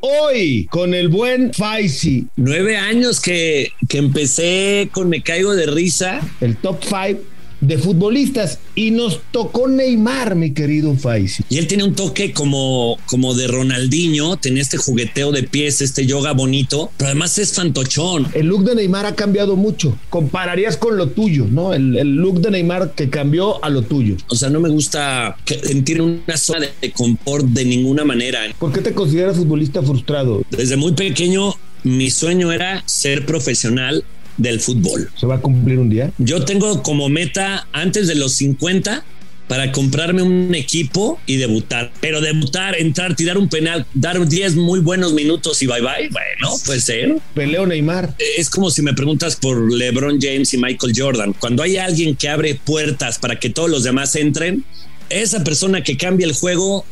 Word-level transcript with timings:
hoy 0.00 0.66
con 0.70 0.94
el 0.94 1.08
buen 1.08 1.52
Faisy. 1.52 2.26
Nueve 2.36 2.76
años 2.76 3.20
que, 3.20 3.72
que 3.88 3.98
empecé 3.98 4.88
con 4.92 5.08
Me 5.08 5.22
Caigo 5.22 5.54
de 5.54 5.66
Risa. 5.66 6.20
El 6.40 6.56
top 6.56 6.82
five 6.82 7.18
de 7.60 7.78
futbolistas 7.78 8.58
y 8.74 8.90
nos 8.90 9.20
tocó 9.30 9.68
Neymar, 9.68 10.34
mi 10.34 10.52
querido 10.52 10.94
Faisy. 10.94 11.42
Y 11.48 11.58
él 11.58 11.66
tiene 11.66 11.84
un 11.84 11.94
toque 11.94 12.32
como, 12.32 12.98
como 13.06 13.34
de 13.34 13.48
Ronaldinho, 13.48 14.36
tenía 14.36 14.62
este 14.62 14.76
jugueteo 14.76 15.32
de 15.32 15.42
pies, 15.42 15.80
este 15.80 16.06
yoga 16.06 16.32
bonito, 16.32 16.90
pero 16.96 17.08
además 17.08 17.38
es 17.38 17.52
fantochón. 17.52 18.28
El 18.34 18.46
look 18.46 18.64
de 18.64 18.74
Neymar 18.74 19.06
ha 19.06 19.14
cambiado 19.14 19.56
mucho. 19.56 19.96
Compararías 20.08 20.76
con 20.76 20.96
lo 20.96 21.08
tuyo, 21.08 21.46
¿no? 21.50 21.74
El, 21.74 21.96
el 21.96 22.16
look 22.16 22.40
de 22.40 22.50
Neymar 22.50 22.94
que 22.94 23.10
cambió 23.10 23.62
a 23.64 23.68
lo 23.68 23.82
tuyo. 23.82 24.16
O 24.28 24.34
sea, 24.34 24.50
no 24.50 24.60
me 24.60 24.68
gusta 24.68 25.36
sentir 25.62 26.00
una 26.00 26.36
zona 26.36 26.66
de, 26.80 26.92
confort 26.92 27.46
de 27.46 27.64
ninguna 27.64 28.04
manera. 28.04 28.40
¿Por 28.58 28.72
qué 28.72 28.80
te 28.80 28.92
consideras 28.92 29.36
futbolista 29.36 29.82
frustrado? 29.82 30.42
Desde 30.50 30.76
muy 30.76 30.92
pequeño 30.92 31.54
mi 31.82 32.10
sueño 32.10 32.52
era 32.52 32.82
ser 32.86 33.24
profesional 33.24 34.04
del 34.40 34.60
fútbol. 34.60 35.10
¿Se 35.16 35.26
va 35.26 35.36
a 35.36 35.40
cumplir 35.40 35.78
un 35.78 35.90
día? 35.90 36.10
Yo 36.18 36.44
tengo 36.44 36.82
como 36.82 37.08
meta 37.08 37.68
antes 37.72 38.08
de 38.08 38.14
los 38.14 38.32
50 38.32 39.04
para 39.46 39.72
comprarme 39.72 40.22
un 40.22 40.54
equipo 40.54 41.20
y 41.26 41.36
debutar. 41.36 41.92
Pero 42.00 42.20
debutar, 42.20 42.76
entrar, 42.78 43.16
tirar 43.16 43.36
un 43.36 43.48
penal, 43.48 43.84
dar 43.94 44.26
10 44.26 44.54
muy 44.54 44.78
buenos 44.78 45.12
minutos 45.12 45.60
y 45.60 45.66
bye 45.66 45.80
bye, 45.80 46.08
bueno, 46.08 46.56
puede 46.64 46.80
ser. 46.80 47.18
Peleo 47.34 47.66
Neymar. 47.66 48.14
Es 48.38 48.48
como 48.48 48.70
si 48.70 48.80
me 48.80 48.94
preguntas 48.94 49.34
por 49.34 49.72
LeBron 49.72 50.20
James 50.20 50.54
y 50.54 50.58
Michael 50.58 50.92
Jordan. 50.96 51.32
Cuando 51.32 51.64
hay 51.64 51.78
alguien 51.78 52.14
que 52.14 52.28
abre 52.28 52.54
puertas 52.54 53.18
para 53.18 53.40
que 53.40 53.50
todos 53.50 53.68
los 53.68 53.82
demás 53.82 54.14
entren, 54.14 54.64
esa 55.08 55.42
persona 55.42 55.82
que 55.82 55.96
cambia 55.96 56.26
el 56.26 56.32
juego 56.32 56.86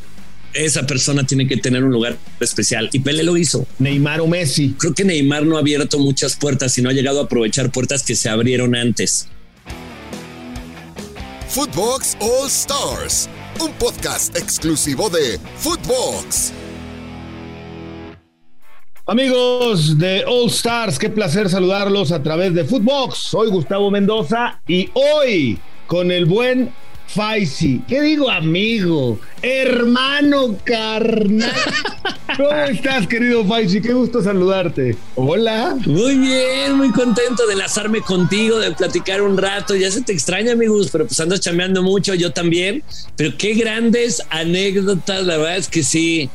esa 0.55 0.87
persona 0.87 1.25
tiene 1.25 1.47
que 1.47 1.57
tener 1.57 1.85
un 1.85 1.93
lugar 1.93 2.17
especial. 2.41 2.89
Y 2.93 3.01
Pele 3.01 3.23
lo 3.23 3.37
hizo. 3.37 3.67
Neymar 3.79 4.21
o 4.21 4.27
Messi. 4.27 4.75
Creo 4.79 4.95
que 4.95 5.05
Neymar 5.05 5.45
no 5.45 5.57
ha 5.57 5.61
abierto 5.61 5.99
muchas 5.99 6.37
puertas 6.37 6.77
y 6.79 6.83
no 6.83 6.91
ha 6.91 6.93
llegado 6.93 7.21
a 7.21 7.25
aprovechar 7.25 7.71
puertas 7.71 8.03
que 8.03 8.15
se 8.15 8.29
abrieron 8.29 8.75
antes. 8.75 9.29
Footbox 11.49 12.17
All 12.21 12.47
Stars, 12.47 13.29
un 13.59 13.73
podcast 13.73 14.37
exclusivo 14.37 15.09
de 15.09 15.41
Footbox. 15.57 16.53
Amigos 19.07 19.99
de 19.99 20.23
All 20.27 20.49
Stars, 20.49 20.99
qué 20.99 21.09
placer 21.09 21.49
saludarlos 21.49 22.13
a 22.13 22.23
través 22.23 22.53
de 22.53 22.65
Footbox. 22.65 23.17
Soy 23.17 23.49
Gustavo 23.49 23.91
Mendoza 23.91 24.61
y 24.69 24.91
hoy 24.93 25.59
con 25.87 26.11
el 26.11 26.27
buen 26.27 26.71
Faisy. 27.09 27.83
¿Qué 27.89 28.03
digo, 28.03 28.31
amigo? 28.31 29.19
Hermano 29.41 30.59
carnal. 30.63 31.51
¿Cómo 32.37 32.51
estás, 32.51 33.07
querido 33.07 33.45
Faisy? 33.47 33.81
Qué 33.81 33.95
gusto 33.95 34.23
saludarte. 34.23 34.97
Hola. 35.15 35.77
Muy 35.87 36.19
bien, 36.19 36.77
muy 36.77 36.93
contento 36.93 37.47
de 37.47 37.55
enlazarme 37.55 38.03
contigo, 38.03 38.59
de 38.59 38.73
platicar 38.73 39.23
un 39.23 39.39
rato. 39.39 39.75
Ya 39.75 39.91
se 39.91 40.03
te 40.03 40.13
extraña, 40.13 40.53
amigos, 40.53 40.91
pero 40.93 41.07
pues 41.07 41.19
andas 41.19 41.41
chambeando 41.41 41.83
mucho, 41.83 42.15
yo 42.15 42.33
también. 42.33 42.83
Pero 43.17 43.37
qué 43.39 43.55
grandes 43.55 44.23
anécdotas, 44.29 45.25
la 45.25 45.39
verdad 45.39 45.57
es 45.57 45.69
que 45.69 45.83
sí. 45.83 46.29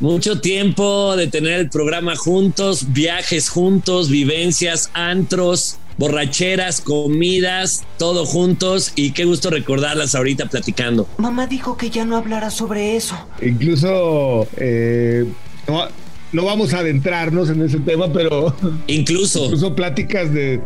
Mucho 0.00 0.40
tiempo 0.40 1.16
de 1.16 1.26
tener 1.26 1.60
el 1.60 1.70
programa 1.70 2.14
juntos, 2.16 2.92
viajes 2.92 3.48
juntos, 3.48 4.08
vivencias, 4.10 4.90
antros, 4.94 5.78
borracheras, 6.00 6.80
comidas, 6.80 7.84
todo 7.98 8.24
juntos 8.24 8.92
y 8.96 9.12
qué 9.12 9.26
gusto 9.26 9.50
recordarlas 9.50 10.14
ahorita 10.14 10.46
platicando. 10.46 11.06
Mamá 11.18 11.46
dijo 11.46 11.76
que 11.76 11.90
ya 11.90 12.06
no 12.06 12.16
hablara 12.16 12.50
sobre 12.50 12.96
eso. 12.96 13.16
Incluso 13.42 14.48
eh, 14.56 15.26
no, 15.68 15.86
no, 16.32 16.44
vamos 16.44 16.74
a 16.74 16.78
adentrarnos 16.78 17.50
en 17.50 17.62
ese 17.62 17.78
tema, 17.80 18.12
pero 18.12 18.54
incluso 18.86 19.46
incluso 19.46 19.74
pláticas 19.74 20.32
de, 20.32 20.60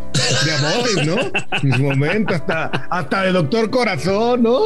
de 0.44 0.52
amores, 0.58 1.06
¿no? 1.06 1.16
Mis 1.62 1.78
momentos, 1.78 2.36
hasta, 2.36 2.66
hasta 2.90 3.22
de 3.22 3.32
Doctor 3.32 3.70
Corazón, 3.70 4.42
¿no? 4.42 4.60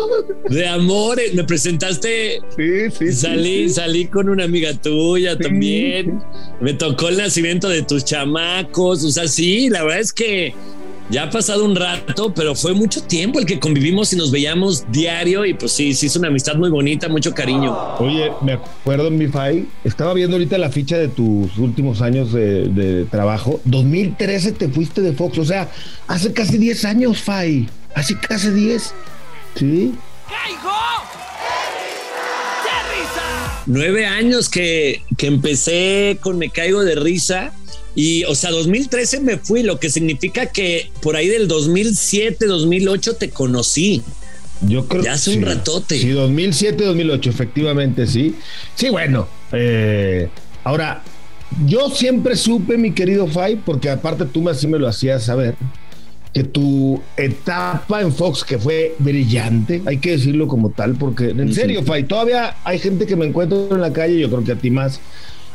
De 0.48 0.66
amores, 0.66 1.34
me 1.34 1.44
presentaste. 1.44 2.40
Sí, 2.56 2.90
sí. 2.90 3.12
Salí, 3.12 3.68
sí, 3.68 3.74
salí 3.74 4.06
con 4.06 4.28
una 4.28 4.44
amiga 4.44 4.74
tuya 4.74 5.32
sí. 5.32 5.38
también. 5.42 6.22
Me 6.60 6.74
tocó 6.74 7.08
el 7.08 7.18
nacimiento 7.18 7.68
de 7.68 7.82
tus 7.82 8.04
chamacos. 8.04 9.04
O 9.04 9.10
sea, 9.10 9.28
sí, 9.28 9.68
la 9.68 9.82
verdad 9.82 10.00
es 10.00 10.12
que 10.12 10.54
ya 11.10 11.24
ha 11.24 11.30
pasado 11.30 11.64
un 11.64 11.74
rato, 11.74 12.32
pero 12.34 12.54
fue 12.54 12.74
mucho 12.74 13.02
tiempo 13.02 13.38
el 13.38 13.46
que 13.46 13.58
convivimos 13.58 14.12
y 14.12 14.16
nos 14.16 14.30
veíamos 14.30 14.84
diario 14.90 15.44
y 15.44 15.54
pues 15.54 15.72
sí, 15.72 15.94
sí 15.94 16.06
es 16.06 16.16
una 16.16 16.28
amistad 16.28 16.56
muy 16.56 16.70
bonita, 16.70 17.08
mucho 17.08 17.32
cariño. 17.34 17.76
Oye, 17.98 18.30
me 18.42 18.52
acuerdo 18.52 19.10
mi 19.10 19.26
Fai, 19.28 19.66
estaba 19.84 20.14
viendo 20.14 20.36
ahorita 20.36 20.58
la 20.58 20.70
ficha 20.70 20.98
de 20.98 21.08
tus 21.08 21.56
últimos 21.58 22.02
años 22.02 22.32
de, 22.32 22.68
de, 22.68 23.04
trabajo. 23.06 23.60
2013 23.64 24.52
te 24.52 24.68
fuiste 24.68 25.00
de 25.00 25.12
Fox, 25.12 25.38
o 25.38 25.44
sea, 25.44 25.70
hace 26.06 26.32
casi 26.32 26.58
10 26.58 26.84
años, 26.84 27.22
Fai. 27.22 27.68
Hace 27.94 28.18
casi 28.18 28.50
10. 28.50 28.94
¿Sí? 29.54 29.94
¡Caigo! 30.28 30.78
Nueve 33.70 34.06
años 34.06 34.48
que, 34.48 35.02
que 35.18 35.26
empecé 35.26 36.16
con 36.22 36.38
Me 36.38 36.48
Caigo 36.48 36.84
de 36.84 36.94
Risa. 36.94 37.52
Y, 37.98 38.22
o 38.26 38.36
sea, 38.36 38.52
2013 38.52 39.18
me 39.22 39.38
fui, 39.38 39.64
lo 39.64 39.80
que 39.80 39.90
significa 39.90 40.46
que 40.46 40.92
por 41.02 41.16
ahí 41.16 41.26
del 41.26 41.48
2007, 41.48 42.46
2008 42.46 43.16
te 43.16 43.30
conocí. 43.30 44.04
Yo 44.60 44.86
creo 44.86 45.02
ya 45.02 45.14
hace 45.14 45.32
sí, 45.32 45.38
un 45.38 45.44
ratote. 45.44 45.98
Sí, 45.98 46.10
2007, 46.10 46.84
2008, 46.84 47.28
efectivamente, 47.28 48.06
sí. 48.06 48.36
Sí, 48.76 48.88
bueno. 48.90 49.26
Eh, 49.50 50.28
ahora, 50.62 51.02
yo 51.66 51.90
siempre 51.90 52.36
supe, 52.36 52.78
mi 52.78 52.92
querido 52.92 53.26
Fay, 53.26 53.56
porque 53.56 53.90
aparte 53.90 54.26
tú 54.26 54.48
así 54.48 54.68
me 54.68 54.78
lo 54.78 54.86
hacías 54.86 55.24
saber, 55.24 55.56
que 56.32 56.44
tu 56.44 57.02
etapa 57.16 58.00
en 58.00 58.14
Fox, 58.14 58.44
que 58.44 58.58
fue 58.58 58.94
brillante, 59.00 59.82
hay 59.86 59.98
que 59.98 60.12
decirlo 60.12 60.46
como 60.46 60.70
tal, 60.70 60.94
porque 60.94 61.30
en 61.30 61.52
serio, 61.52 61.82
Fay, 61.82 62.04
todavía 62.04 62.58
hay 62.62 62.78
gente 62.78 63.06
que 63.06 63.16
me 63.16 63.26
encuentro 63.26 63.70
en 63.72 63.80
la 63.80 63.92
calle, 63.92 64.20
yo 64.20 64.30
creo 64.30 64.44
que 64.44 64.52
a 64.52 64.56
ti 64.56 64.70
más 64.70 65.00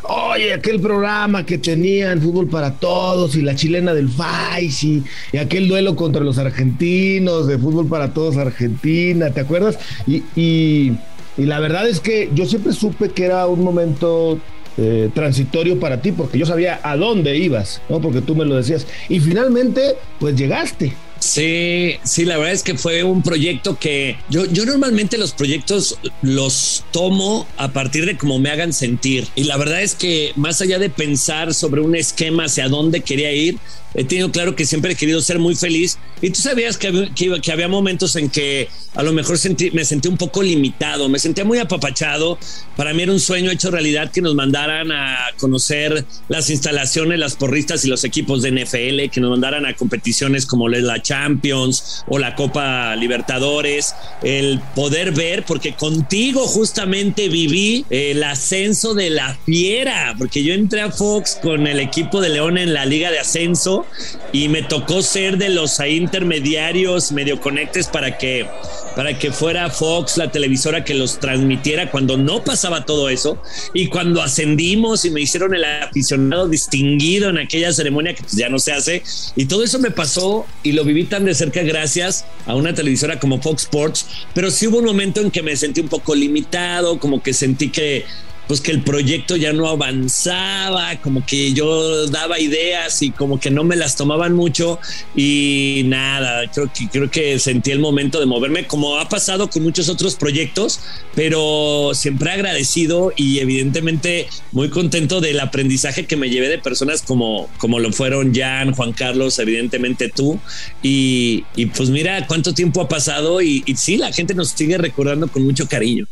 Oye, 0.06 0.54
aquel 0.54 0.82
programa 0.82 1.46
que 1.46 1.58
tenían 1.58 2.22
Fútbol 2.22 2.48
para 2.48 2.74
Todos 2.74 3.36
y 3.38 3.42
la 3.42 3.56
chilena 3.56 3.94
del 3.94 4.10
Fais 4.10 4.84
y, 4.84 5.02
y, 5.32 5.38
aquel 5.38 5.70
duelo 5.70 5.96
contra 5.96 6.22
los 6.22 6.38
argentinos 6.38 7.48
de 7.48 7.58
Fútbol 7.58 7.88
para 7.88 8.14
Todos 8.14 8.36
Argentina, 8.36 9.32
¿te 9.32 9.40
acuerdas? 9.40 9.80
Y, 10.06 10.24
y, 10.36 10.98
la 11.38 11.60
verdad 11.62 11.88
es 11.88 12.02
que 12.02 12.30
yo 12.34 12.46
siempre 12.46 12.74
supe 12.74 13.10
que 13.10 13.24
era 13.26 13.48
un 13.48 13.64
momento 13.64 14.40
eh, 14.78 15.10
transitorio 15.14 15.80
para 15.80 16.02
ti 16.02 16.12
porque 16.12 16.38
yo 16.38 16.46
sabía 16.46 16.82
a 16.84 16.98
dónde 16.98 17.38
ibas, 17.38 17.82
¿no? 17.88 18.02
Porque 18.02 18.22
tú 18.22 18.36
me 18.36 18.44
lo 18.44 18.56
decías. 18.56 18.86
Y 19.08 19.22
finalmente, 19.22 19.96
pues 20.20 20.36
llegaste. 20.36 20.94
Sí, 21.24 21.96
sí, 22.04 22.26
la 22.26 22.38
verdad 22.38 22.52
es 22.52 22.64
que 22.64 22.78
fue 22.78 23.02
un 23.04 23.24
proyecto 23.24 23.80
que 23.80 24.18
yo, 24.30 24.46
yo 24.46 24.66
normalmente 24.66 25.18
los 25.18 25.32
proyectos 25.32 25.98
los 26.22 26.84
tomo 26.92 27.48
a 27.56 27.72
partir 27.72 28.06
de 28.06 28.18
cómo 28.18 28.40
me 28.40 28.50
hagan 28.50 28.74
sentir. 28.74 29.26
Y 29.34 29.46
la 29.46 29.56
verdad 29.56 29.82
es 29.82 29.96
que 29.96 30.34
más 30.36 30.60
allá 30.60 30.80
de 30.80 30.90
pensar 30.90 31.54
sobre 31.54 31.80
un 31.80 31.96
esquema 31.96 32.46
hacia 32.46 32.68
dónde 32.68 33.02
quería 33.02 33.32
ir, 33.32 33.58
he 33.94 34.04
tenido 34.04 34.32
claro 34.32 34.56
que 34.56 34.66
siempre 34.66 34.94
he 34.94 34.96
querido 34.96 35.22
ser 35.22 35.40
muy 35.40 35.56
feliz. 35.56 35.98
Y 36.22 36.30
tú 36.30 36.42
sabías 36.42 36.78
que, 36.78 37.12
que, 37.16 37.42
que 37.42 37.52
había 37.52 37.68
momentos 37.68 38.16
en 38.16 38.30
que 38.30 38.70
a 38.96 39.04
lo 39.04 39.12
mejor 39.12 39.38
sentí, 39.38 39.72
me 39.72 39.86
sentí 39.86 40.08
un 40.08 40.18
poco 40.18 40.44
limitado, 40.44 41.10
me 41.10 41.20
sentía 41.20 41.44
muy 41.44 41.58
apapachado. 41.58 42.38
Para 42.76 42.94
mí 42.94 43.04
era 43.04 43.12
un 43.12 43.20
sueño 43.20 43.52
hecho 43.52 43.72
realidad 43.72 44.12
que 44.12 44.22
nos 44.22 44.36
mandaran 44.36 44.92
a 44.92 45.18
conocer 45.38 46.06
las 46.30 46.50
instalaciones, 46.50 47.20
las 47.20 47.36
porristas 47.36 47.84
y 47.86 47.90
los 47.90 48.04
equipos 48.04 48.42
de 48.42 48.52
NFL, 48.52 49.12
que 49.12 49.20
nos 49.20 49.32
mandaran 49.32 49.66
a 49.66 49.74
competiciones 49.76 50.46
como 50.46 50.70
la 50.70 51.02
Champions 51.02 52.04
o 52.08 52.20
la 52.20 52.36
Copa 52.36 52.96
Libertadores, 52.96 53.94
el 54.22 54.60
poder 54.76 55.12
ver, 55.12 55.44
porque 55.46 55.74
contigo 55.74 56.48
justamente 56.48 57.30
viví 57.30 57.86
el 57.90 58.24
ascenso 58.24 58.94
de 58.94 59.10
la 59.10 59.36
fiera, 59.46 60.16
porque 60.18 60.44
yo 60.44 60.54
entré 60.54 60.82
a 60.82 60.92
Fox 60.92 61.40
con 61.42 61.68
el 61.68 61.80
equipo 61.80 62.22
de 62.22 62.30
León 62.30 62.58
en 62.58 62.74
la 62.74 62.86
Liga 62.86 63.12
de 63.12 63.20
Ascenso 63.20 63.83
y 64.32 64.50
me 64.50 64.64
tocó 64.64 65.02
ser 65.02 65.38
de 65.38 65.50
los 65.50 65.80
intermediarios 65.80 67.12
medio 67.12 67.40
conectes 67.40 67.88
para 67.88 68.18
que 68.18 68.48
para 68.96 69.18
que 69.18 69.32
fuera 69.32 69.70
Fox 69.70 70.18
la 70.18 70.32
televisora 70.32 70.84
que 70.84 70.94
los 70.94 71.20
transmitiera 71.20 71.90
cuando 71.90 72.18
no 72.18 72.44
pasaba 72.44 72.86
todo 72.86 73.10
eso. 73.10 73.42
Y 73.74 73.88
cuando 73.88 74.22
ascendimos 74.22 75.04
y 75.06 75.10
me 75.10 75.22
hicieron 75.22 75.56
el 75.56 75.66
aficionado 75.66 76.48
distinguido 76.48 77.30
en 77.30 77.40
aquella 77.40 77.74
ceremonia 77.74 78.14
que 78.14 78.22
pues 78.22 78.36
ya 78.36 78.50
no 78.50 78.60
se 78.60 78.72
hace. 78.72 79.04
Y 79.36 79.46
todo 79.46 79.64
eso 79.64 79.80
me 79.80 79.92
pasó 79.92 80.46
y 80.62 80.74
lo 80.74 80.84
viví 80.84 81.06
tan 81.06 81.26
de 81.26 81.34
cerca 81.34 81.64
gracias 81.64 82.26
a 82.46 82.56
una 82.56 82.74
televisora 82.74 83.20
como 83.20 83.42
Fox 83.42 83.64
Sports, 83.64 84.06
pero 84.34 84.52
sí 84.52 84.68
hubo 84.68 84.80
un 84.80 84.86
momento 84.86 85.22
en 85.22 85.32
que 85.32 85.42
me 85.42 85.56
sentí 85.56 85.82
un 85.82 85.90
poco 85.90 86.16
limitado, 86.16 87.00
como 87.00 87.22
que 87.22 87.34
sentí 87.34 87.70
que 87.70 88.06
pues 88.48 88.62
que 88.62 88.72
el 88.72 88.82
proyecto 88.82 89.36
ya 89.36 89.54
no 89.54 89.68
avanzaba, 89.68 90.98
como 91.02 91.26
que 91.26 91.54
yo 91.54 92.08
daba 92.08 92.40
ideas 92.40 93.02
y 93.02 93.12
como 93.12 93.40
que 93.40 93.52
no 93.52 93.64
me 93.64 93.76
las 93.76 93.96
tomaban 93.96 94.34
mucho 94.34 94.80
y 95.16 95.84
nada, 95.86 96.50
creo 96.52 96.72
que, 96.74 96.88
creo 96.90 97.10
que 97.10 97.40
sentí 97.40 97.72
el 97.72 97.80
momento 97.80 98.20
de 98.20 98.26
moverme 98.26 98.68
como 98.68 98.98
ha 98.98 99.08
pasado 99.08 99.50
con 99.50 99.64
muchos 99.64 99.90
otros 99.90 100.16
proyectos, 100.16 100.80
pero 101.16 101.92
siempre 101.94 102.32
agradecido 102.32 103.14
y 103.16 103.40
evidentemente 103.40 104.28
muy 104.52 104.70
contento 104.70 105.22
del 105.22 105.40
aprendizaje 105.40 106.06
que 106.06 106.18
me 106.18 106.30
llevé 106.30 106.50
de 106.50 106.60
personas 106.60 107.02
como, 107.02 107.50
como 107.58 107.80
lo 107.80 107.92
fueron 107.92 108.34
Jan, 108.34 108.74
Juan 108.74 108.94
Carlos, 108.94 109.40
evidentemente 109.40 110.10
tú 110.10 110.40
y, 110.82 111.44
pues 111.78 111.90
mira 111.90 112.28
cuánto 112.28 112.54
tiempo 112.54 112.82
ha 112.82 112.88
pasado 112.88 113.42
y, 113.42 113.64
y 113.66 113.76
sí, 113.76 113.98
la 113.98 114.12
gente 114.12 114.34
nos 114.34 114.50
sigue 114.50 114.78
recordando 114.78 115.28
con 115.28 115.44
mucho 115.44 115.68
cariño. 115.68 116.06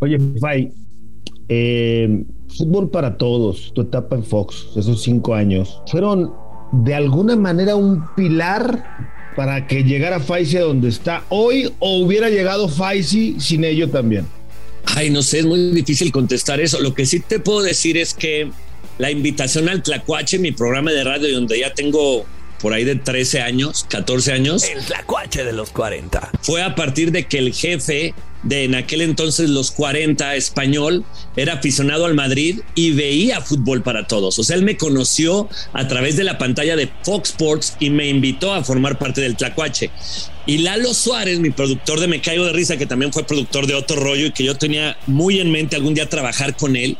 Oye, 0.00 0.18
Fay, 0.40 0.70
eh, 1.48 2.24
fútbol 2.56 2.90
para 2.90 3.16
todos, 3.16 3.72
tu 3.74 3.82
etapa 3.82 4.16
en 4.16 4.24
Fox, 4.24 4.68
esos 4.76 5.02
cinco 5.02 5.34
años, 5.34 5.80
fueron 5.86 6.32
de 6.72 6.94
alguna 6.94 7.36
manera 7.36 7.76
un 7.76 8.04
pilar 8.14 9.08
para 9.38 9.66
que 9.66 9.84
llegara 9.84 10.18
Faisy 10.18 10.56
a 10.56 10.62
donde 10.62 10.88
está 10.88 11.22
hoy 11.28 11.72
o 11.78 11.98
hubiera 11.98 12.28
llegado 12.28 12.68
Faisy 12.68 13.36
sin 13.38 13.62
ello 13.62 13.88
también? 13.88 14.26
Ay, 14.96 15.10
no 15.10 15.22
sé, 15.22 15.38
es 15.38 15.46
muy 15.46 15.70
difícil 15.70 16.10
contestar 16.10 16.60
eso. 16.60 16.80
Lo 16.80 16.92
que 16.92 17.06
sí 17.06 17.20
te 17.20 17.38
puedo 17.38 17.62
decir 17.62 17.96
es 17.96 18.14
que 18.14 18.50
la 18.98 19.10
invitación 19.10 19.68
al 19.68 19.82
Tlacuache, 19.82 20.40
mi 20.40 20.50
programa 20.50 20.90
de 20.90 21.04
radio, 21.04 21.32
donde 21.34 21.60
ya 21.60 21.72
tengo 21.72 22.26
por 22.60 22.72
ahí 22.72 22.84
de 22.84 22.96
13 22.96 23.42
años, 23.42 23.86
14 23.88 24.32
años. 24.32 24.64
El 24.64 24.84
Tlacuache 24.84 25.44
de 25.44 25.52
los 25.52 25.70
40. 25.70 26.32
Fue 26.40 26.62
a 26.62 26.74
partir 26.74 27.12
de 27.12 27.26
que 27.26 27.38
el 27.38 27.54
jefe 27.54 28.14
de 28.42 28.64
en 28.64 28.74
aquel 28.74 29.00
entonces 29.00 29.50
los 29.50 29.70
40 29.70 30.36
español, 30.36 31.04
era 31.36 31.54
aficionado 31.54 32.06
al 32.06 32.14
Madrid 32.14 32.60
y 32.74 32.92
veía 32.92 33.40
fútbol 33.40 33.82
para 33.82 34.06
todos. 34.06 34.38
O 34.38 34.44
sea, 34.44 34.56
él 34.56 34.62
me 34.62 34.76
conoció 34.76 35.48
a 35.72 35.88
través 35.88 36.16
de 36.16 36.24
la 36.24 36.38
pantalla 36.38 36.76
de 36.76 36.88
Fox 37.02 37.30
Sports 37.30 37.76
y 37.80 37.90
me 37.90 38.08
invitó 38.08 38.52
a 38.52 38.64
formar 38.64 38.98
parte 38.98 39.20
del 39.20 39.36
Tlacuache. 39.36 39.90
Y 40.46 40.58
Lalo 40.58 40.94
Suárez, 40.94 41.40
mi 41.40 41.50
productor 41.50 42.00
de 42.00 42.08
Me 42.08 42.20
Caigo 42.20 42.44
de 42.44 42.52
Risa, 42.52 42.76
que 42.76 42.86
también 42.86 43.12
fue 43.12 43.24
productor 43.24 43.66
de 43.66 43.74
Otro 43.74 43.96
Rollo 43.96 44.26
y 44.26 44.32
que 44.32 44.44
yo 44.44 44.54
tenía 44.56 44.96
muy 45.06 45.40
en 45.40 45.50
mente 45.50 45.76
algún 45.76 45.94
día 45.94 46.08
trabajar 46.08 46.56
con 46.56 46.76
él, 46.76 46.96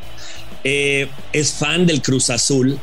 eh, 0.63 1.07
es 1.33 1.53
fan 1.53 1.85
del 1.85 2.01
Cruz 2.01 2.29
Azul 2.29 2.79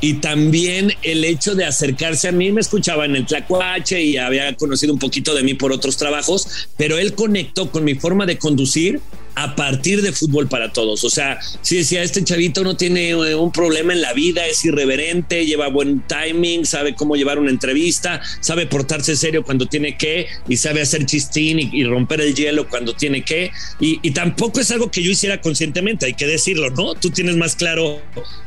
y 0.00 0.14
también 0.14 0.92
el 1.02 1.24
hecho 1.24 1.54
de 1.54 1.64
acercarse 1.64 2.28
a 2.28 2.32
mí, 2.32 2.52
me 2.52 2.60
escuchaba 2.60 3.04
en 3.04 3.16
el 3.16 3.26
Tlacuache 3.26 4.02
y 4.02 4.16
había 4.16 4.54
conocido 4.56 4.92
un 4.92 4.98
poquito 4.98 5.34
de 5.34 5.42
mí 5.42 5.54
por 5.54 5.72
otros 5.72 5.96
trabajos, 5.96 6.68
pero 6.76 6.98
él 6.98 7.14
conectó 7.14 7.70
con 7.70 7.84
mi 7.84 7.94
forma 7.94 8.26
de 8.26 8.38
conducir 8.38 9.00
a 9.34 9.54
partir 9.54 10.02
de 10.02 10.12
fútbol 10.12 10.48
para 10.48 10.72
todos. 10.72 11.04
O 11.04 11.10
sea, 11.10 11.38
si 11.62 11.76
decía, 11.76 12.02
este 12.02 12.24
chavito 12.24 12.64
no 12.64 12.76
tiene 12.76 13.10
eh, 13.10 13.34
un 13.34 13.52
problema 13.52 13.92
en 13.92 14.00
la 14.00 14.12
vida, 14.12 14.46
es 14.46 14.64
irreverente, 14.64 15.46
lleva 15.46 15.68
buen 15.68 16.02
timing, 16.06 16.66
sabe 16.66 16.94
cómo 16.94 17.16
llevar 17.16 17.38
una 17.38 17.50
entrevista, 17.50 18.20
sabe 18.40 18.66
portarse 18.66 19.16
serio 19.16 19.42
cuando 19.44 19.66
tiene 19.66 19.96
que 19.96 20.26
y 20.48 20.56
sabe 20.56 20.82
hacer 20.82 21.06
chistín 21.06 21.58
y, 21.58 21.84
romper 21.84 22.20
el 22.20 22.34
hielo 22.34 22.68
cuando 22.68 22.94
tiene 22.94 23.22
que. 23.22 23.50
Y, 23.80 24.10
tampoco 24.10 24.60
es 24.60 24.70
algo 24.70 24.90
que 24.90 25.02
yo 25.02 25.10
hiciera 25.10 25.40
conscientemente, 25.40 26.06
hay 26.06 26.14
que 26.14 26.26
decirlo, 26.26 26.70
¿no? 26.70 26.94
Tú 26.94 27.10
tienes 27.10 27.36
más 27.36 27.54
claro 27.54 28.00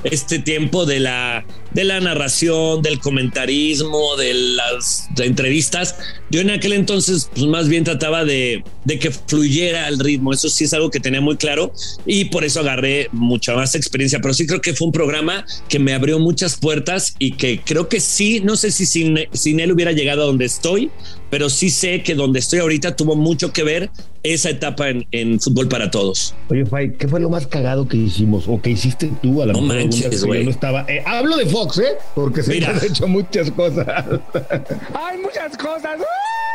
este 0.03 0.39
tiempo 0.39 0.85
de 0.85 0.99
la, 0.99 1.45
de 1.71 1.83
la 1.83 1.99
narración, 1.99 2.81
del 2.81 2.99
comentarismo, 2.99 4.15
de 4.17 4.33
las 4.33 5.07
entrevistas. 5.17 5.95
Yo 6.29 6.41
en 6.41 6.51
aquel 6.51 6.73
entonces, 6.73 7.29
pues 7.33 7.45
más 7.45 7.69
bien 7.69 7.83
trataba 7.83 8.25
de, 8.25 8.63
de 8.85 8.99
que 8.99 9.11
fluyera 9.11 9.87
el 9.87 9.99
ritmo. 9.99 10.33
Eso 10.33 10.49
sí 10.49 10.65
es 10.65 10.72
algo 10.73 10.89
que 10.89 10.99
tenía 10.99 11.21
muy 11.21 11.37
claro 11.37 11.71
y 12.05 12.25
por 12.25 12.43
eso 12.43 12.59
agarré 12.59 13.09
mucha 13.11 13.55
más 13.55 13.75
experiencia. 13.75 14.19
Pero 14.21 14.33
sí 14.33 14.45
creo 14.45 14.61
que 14.61 14.73
fue 14.73 14.87
un 14.87 14.93
programa 14.93 15.45
que 15.69 15.79
me 15.79 15.93
abrió 15.93 16.19
muchas 16.19 16.57
puertas 16.57 17.15
y 17.19 17.33
que 17.33 17.61
creo 17.63 17.87
que 17.89 17.99
sí, 17.99 18.41
no 18.41 18.55
sé 18.55 18.71
si 18.71 18.85
sin, 18.85 19.17
sin 19.31 19.59
él 19.59 19.71
hubiera 19.71 19.91
llegado 19.91 20.23
a 20.23 20.25
donde 20.25 20.45
estoy, 20.45 20.91
pero 21.29 21.49
sí 21.49 21.69
sé 21.69 22.03
que 22.03 22.15
donde 22.15 22.39
estoy 22.39 22.59
ahorita 22.59 22.95
tuvo 22.95 23.15
mucho 23.15 23.51
que 23.51 23.63
ver 23.63 23.89
esa 24.23 24.49
etapa 24.49 24.89
en, 24.89 25.05
en 25.11 25.39
Fútbol 25.39 25.67
para 25.67 25.91
Todos. 25.91 26.33
Oye, 26.49 26.65
Fay, 26.65 26.93
¿qué 26.93 27.07
fue 27.07 27.19
lo 27.19 27.29
más 27.29 27.47
cagado 27.47 27.87
que 27.87 27.97
hicimos 27.97 28.45
o 28.47 28.61
que 28.61 28.69
hiciste 28.69 29.11
tú 29.21 29.41
a 29.41 29.45
la 29.45 29.53
no 29.53 29.61
manches, 29.61 30.23
güey. 30.23 30.45
No 30.45 30.51
estaba. 30.51 30.85
Eh, 30.87 31.03
hablo 31.05 31.35
de 31.37 31.45
Fox, 31.45 31.79
¿eh? 31.79 31.97
Porque 32.15 32.41
se 32.41 32.63
han 32.63 32.77
hecho 32.85 33.07
muchas 33.07 33.51
cosas. 33.51 33.87
Hay 33.87 35.17
muchas 35.17 35.57
cosas. 35.57 35.99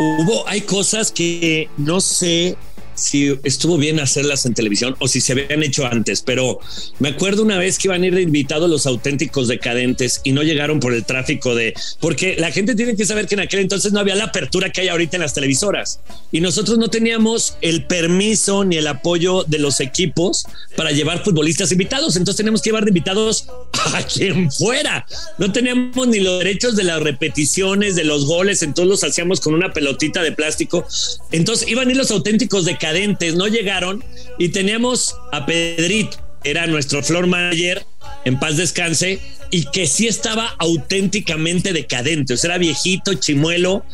Hubo, 0.01 0.49
hay 0.49 0.61
cosas 0.61 1.11
que 1.13 1.69
no 1.77 2.01
sé 2.01 2.57
si 2.99 3.39
estuvo 3.45 3.79
bien 3.79 4.01
hacerlas 4.01 4.45
en 4.47 4.55
televisión 4.55 4.97
o 4.99 5.09
si 5.09 5.21
se 5.21 5.33
habían 5.33 5.63
hecho 5.63 5.87
antes, 5.87 6.23
pero 6.23 6.59
me 6.99 7.11
acuerdo 7.11 7.43
una 7.43 7.59
vez 7.59 7.79
que 7.79 7.89
iban 7.89 8.03
a 8.03 8.07
ir 8.07 8.15
de 8.15 8.23
invitados 8.23 8.69
los 8.69 8.87
auténticos 8.87 9.49
decadentes 9.49 10.21
y 10.25 10.33
no 10.33 10.43
llegaron 10.43 10.81
por 10.81 10.93
el 10.93 11.05
tráfico 11.05 11.55
de, 11.55 11.75
porque 12.01 12.37
la 12.39 12.51
gente 12.51 12.75
tiene 12.75 12.97
que 12.97 13.07
saber 13.07 13.27
que 13.27 13.35
en 13.35 13.41
aquel 13.41 13.61
entonces 13.61 13.93
no 13.93 14.01
había 14.01 14.15
la 14.15 14.25
apertura 14.25 14.71
que 14.71 14.83
hay 14.83 14.89
ahorita 14.89 15.17
en 15.17 15.23
las 15.23 15.35
televisoras 15.35 16.01
y 16.33 16.41
nosotros 16.41 16.79
no 16.79 16.89
teníamos 16.89 17.57
el 17.61 17.87
permiso 17.87 18.65
ni 18.65 18.77
el 18.77 18.87
apoyo 18.87 19.45
de 19.45 19.59
los 19.59 19.81
equipos 19.81 20.45
para 20.77 20.91
llevar 20.91 21.25
futbolistas 21.25 21.71
invitados, 21.73 22.17
entonces 22.17 22.37
teníamos 22.37 22.63
que 22.63 22.71
llevar 22.71 22.85
de 22.85 22.91
invitados 22.91 23.47
a 23.95 24.03
quien 24.03 24.51
fuera, 24.51 25.07
no 25.39 25.53
teníamos 25.53 26.09
ni 26.09 26.21
los 26.21 26.39
derechos 26.39 26.77
de 26.77 26.85
las 26.85 27.01
repeticiones, 27.01 27.95
de 27.95 28.05
los 28.05 28.27
goles, 28.27 28.63
entonces 28.63 28.91
los 28.91 29.05
hacíamos 29.05 29.41
con 29.41 29.55
una 29.55 29.73
pelotita 29.73 30.23
de 30.23 30.33
plástico, 30.33 30.87
entonces 31.31 31.69
iban 31.69 31.89
a 31.89 31.91
ir 31.93 31.97
los 31.97 32.11
auténticos 32.11 32.65
decadentes 32.65 32.88
no 33.35 33.49
llegaron 33.49 34.05
y 34.39 34.49
teníamos 34.51 35.17
a 35.33 35.47
Pedrito, 35.47 36.17
era 36.45 36.67
nuestro 36.67 37.03
floor 37.03 37.27
manager, 37.27 37.85
en 38.25 38.39
paz 38.39 38.57
descanse, 38.57 39.21
y 39.51 39.65
que 39.71 39.87
sí 39.87 40.07
estaba 40.07 40.55
auténticamente 40.59 41.73
decadente, 41.73 42.35
o 42.35 42.37
sea, 42.37 42.59
viejito, 42.59 43.15
chimuelo, 43.15 43.85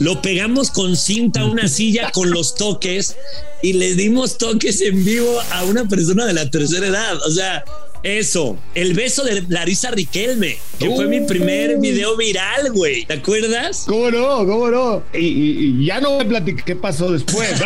lo 0.00 0.20
pegamos 0.20 0.70
con 0.70 0.96
cinta 0.96 1.42
a 1.42 1.46
una 1.46 1.68
silla 1.68 2.10
con 2.10 2.30
los 2.30 2.56
toques 2.56 3.16
y 3.62 3.74
le 3.74 3.94
dimos 3.94 4.38
toques 4.38 4.80
en 4.80 5.04
vivo 5.04 5.40
a 5.52 5.64
una 5.64 5.84
persona 5.84 6.26
de 6.26 6.32
la 6.32 6.50
tercera 6.50 6.86
edad, 6.86 7.16
o 7.22 7.30
sea, 7.30 7.64
eso, 8.04 8.56
el 8.74 8.92
beso 8.92 9.24
de 9.24 9.42
Larisa 9.48 9.90
Riquelme, 9.90 10.58
que 10.78 10.90
fue 10.90 11.06
mi 11.06 11.20
primer 11.20 11.76
uh. 11.76 11.80
video 11.80 12.16
viral, 12.16 12.70
güey. 12.72 13.06
¿Te 13.06 13.14
acuerdas? 13.14 13.84
¿Cómo 13.88 14.10
no? 14.10 14.46
¿Cómo 14.46 14.70
no? 14.70 15.02
Y, 15.14 15.86
ya 15.86 16.00
no 16.00 16.18
me 16.18 16.26
platiqué 16.26 16.62
qué 16.64 16.76
pasó 16.76 17.10
después. 17.10 17.60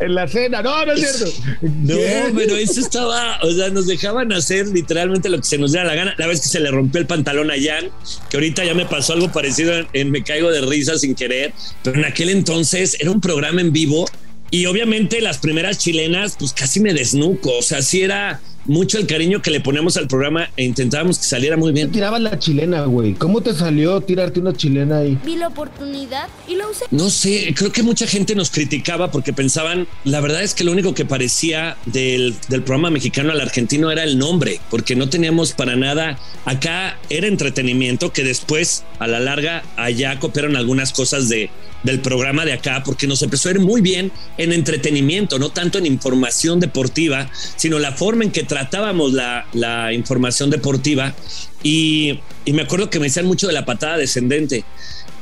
en 0.00 0.14
la 0.14 0.28
cena. 0.28 0.62
No, 0.62 0.84
no 0.84 0.92
es 0.92 1.00
cierto. 1.00 1.34
No, 1.62 1.96
pero 2.36 2.56
eso 2.56 2.80
estaba, 2.80 3.40
o 3.42 3.50
sea, 3.50 3.70
nos 3.70 3.86
dejaban 3.86 4.30
hacer 4.32 4.66
literalmente 4.68 5.30
lo 5.30 5.38
que 5.38 5.44
se 5.44 5.56
nos 5.56 5.72
diera 5.72 5.86
la 5.86 5.94
gana. 5.94 6.14
La 6.18 6.26
vez 6.26 6.42
que 6.42 6.48
se 6.48 6.60
le 6.60 6.70
rompió 6.70 7.00
el 7.00 7.06
pantalón 7.06 7.50
a 7.50 7.54
Jan, 7.54 7.90
que 8.28 8.36
ahorita 8.36 8.64
ya 8.64 8.74
me 8.74 8.84
pasó 8.84 9.14
algo 9.14 9.32
parecido 9.32 9.72
en 9.94 10.10
Me 10.10 10.22
Caigo 10.22 10.50
de 10.50 10.60
Risa 10.60 10.98
sin 10.98 11.14
querer, 11.14 11.54
pero 11.82 11.98
en 11.98 12.04
aquel 12.04 12.28
entonces 12.28 12.96
era 13.00 13.10
un 13.10 13.22
programa 13.22 13.62
en 13.62 13.72
vivo 13.72 14.06
y 14.50 14.66
obviamente 14.66 15.20
las 15.20 15.38
primeras 15.38 15.78
chilenas, 15.78 16.36
pues 16.38 16.52
casi 16.52 16.80
me 16.80 16.94
desnuco. 16.94 17.56
O 17.56 17.62
sea, 17.62 17.82
sí 17.82 18.02
era 18.02 18.40
mucho 18.68 18.98
el 18.98 19.06
cariño 19.06 19.42
que 19.42 19.50
le 19.50 19.60
ponemos 19.60 19.96
al 19.96 20.06
programa 20.06 20.50
e 20.56 20.64
intentábamos 20.64 21.18
que 21.18 21.24
saliera 21.24 21.56
muy 21.56 21.72
bien. 21.72 21.90
Tiraba 21.90 22.18
la 22.18 22.38
chilena, 22.38 22.84
güey. 22.84 23.14
¿Cómo 23.14 23.40
te 23.40 23.54
salió 23.54 24.00
tirarte 24.00 24.38
una 24.38 24.52
chilena 24.52 24.98
ahí? 24.98 25.18
Vi 25.24 25.36
la 25.36 25.48
oportunidad 25.48 26.28
y 26.46 26.54
la 26.54 26.68
usé. 26.68 26.84
No 26.90 27.10
sé, 27.10 27.52
creo 27.56 27.72
que 27.72 27.82
mucha 27.82 28.06
gente 28.06 28.34
nos 28.34 28.50
criticaba 28.50 29.10
porque 29.10 29.32
pensaban, 29.32 29.88
la 30.04 30.20
verdad 30.20 30.42
es 30.42 30.54
que 30.54 30.64
lo 30.64 30.72
único 30.72 30.94
que 30.94 31.04
parecía 31.04 31.76
del, 31.86 32.36
del 32.48 32.62
programa 32.62 32.90
mexicano 32.90 33.32
al 33.32 33.40
argentino 33.40 33.90
era 33.90 34.04
el 34.04 34.18
nombre, 34.18 34.60
porque 34.70 34.94
no 34.94 35.08
teníamos 35.08 35.52
para 35.52 35.76
nada. 35.76 36.18
Acá 36.44 36.98
era 37.10 37.26
entretenimiento 37.26 38.12
que 38.12 38.22
después, 38.22 38.84
a 38.98 39.06
la 39.06 39.18
larga, 39.18 39.62
allá 39.76 40.18
copiaron 40.20 40.56
algunas 40.56 40.92
cosas 40.92 41.28
de, 41.28 41.50
del 41.82 42.00
programa 42.00 42.44
de 42.44 42.52
acá, 42.52 42.82
porque 42.84 43.06
nos 43.06 43.22
empezó 43.22 43.48
a 43.48 43.52
ir 43.52 43.60
muy 43.60 43.80
bien 43.80 44.12
en 44.36 44.52
entretenimiento, 44.52 45.38
no 45.38 45.50
tanto 45.50 45.78
en 45.78 45.86
información 45.86 46.60
deportiva, 46.60 47.30
sino 47.56 47.78
la 47.78 47.92
forma 47.92 48.24
en 48.24 48.30
que 48.30 48.44
tratábamos 48.58 49.12
la, 49.12 49.46
la 49.52 49.92
información 49.92 50.50
deportiva. 50.50 51.14
Y, 51.62 52.20
y, 52.44 52.52
me 52.52 52.62
acuerdo 52.62 52.90
que 52.90 52.98
me 52.98 53.06
decían 53.06 53.26
mucho 53.26 53.46
de 53.46 53.52
la 53.52 53.64
patada 53.64 53.96
descendente. 53.96 54.64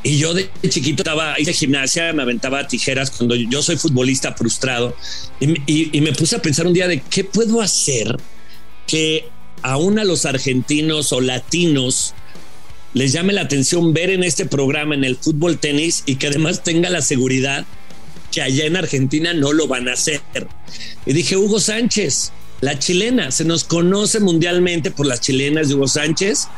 Y 0.02 0.18
yo 0.18 0.34
de 0.34 0.48
chiquito 0.68 1.02
estaba, 1.02 1.38
hice 1.38 1.52
gimnasia, 1.52 2.12
me 2.12 2.22
aventaba 2.22 2.66
tijeras 2.66 3.10
cuando 3.10 3.34
yo 3.34 3.62
soy 3.62 3.76
futbolista 3.76 4.34
frustrado. 4.34 4.96
Y, 5.40 5.96
y 5.96 6.00
me 6.00 6.12
puse 6.12 6.36
a 6.36 6.42
pensar 6.42 6.66
un 6.66 6.72
día 6.72 6.88
de 6.88 7.00
qué 7.00 7.24
puedo 7.24 7.60
hacer 7.60 8.16
que 8.86 9.28
aún 9.62 9.98
a 9.98 10.04
los 10.04 10.24
argentinos 10.26 11.12
o 11.12 11.20
latinos 11.20 12.14
les 12.94 13.12
llame 13.12 13.32
la 13.32 13.42
atención 13.42 13.92
ver 13.92 14.10
en 14.10 14.22
este 14.22 14.46
programa, 14.46 14.94
en 14.94 15.04
el 15.04 15.16
fútbol 15.16 15.58
tenis, 15.58 16.02
y 16.06 16.16
que 16.16 16.28
además 16.28 16.62
tenga 16.62 16.88
la 16.88 17.02
seguridad 17.02 17.66
que 18.32 18.40
allá 18.40 18.64
en 18.64 18.76
Argentina 18.76 19.34
no 19.34 19.52
lo 19.52 19.66
van 19.66 19.88
a 19.88 19.92
hacer. 19.92 20.22
Y 21.04 21.12
dije, 21.12 21.36
Hugo 21.36 21.60
Sánchez, 21.60 22.32
la 22.60 22.78
chilena, 22.78 23.30
se 23.30 23.44
nos 23.44 23.64
conoce 23.64 24.20
mundialmente 24.20 24.90
por 24.90 25.06
las 25.06 25.20
chilenas 25.20 25.70
Hugo 25.70 25.88
Sánchez 25.88 26.48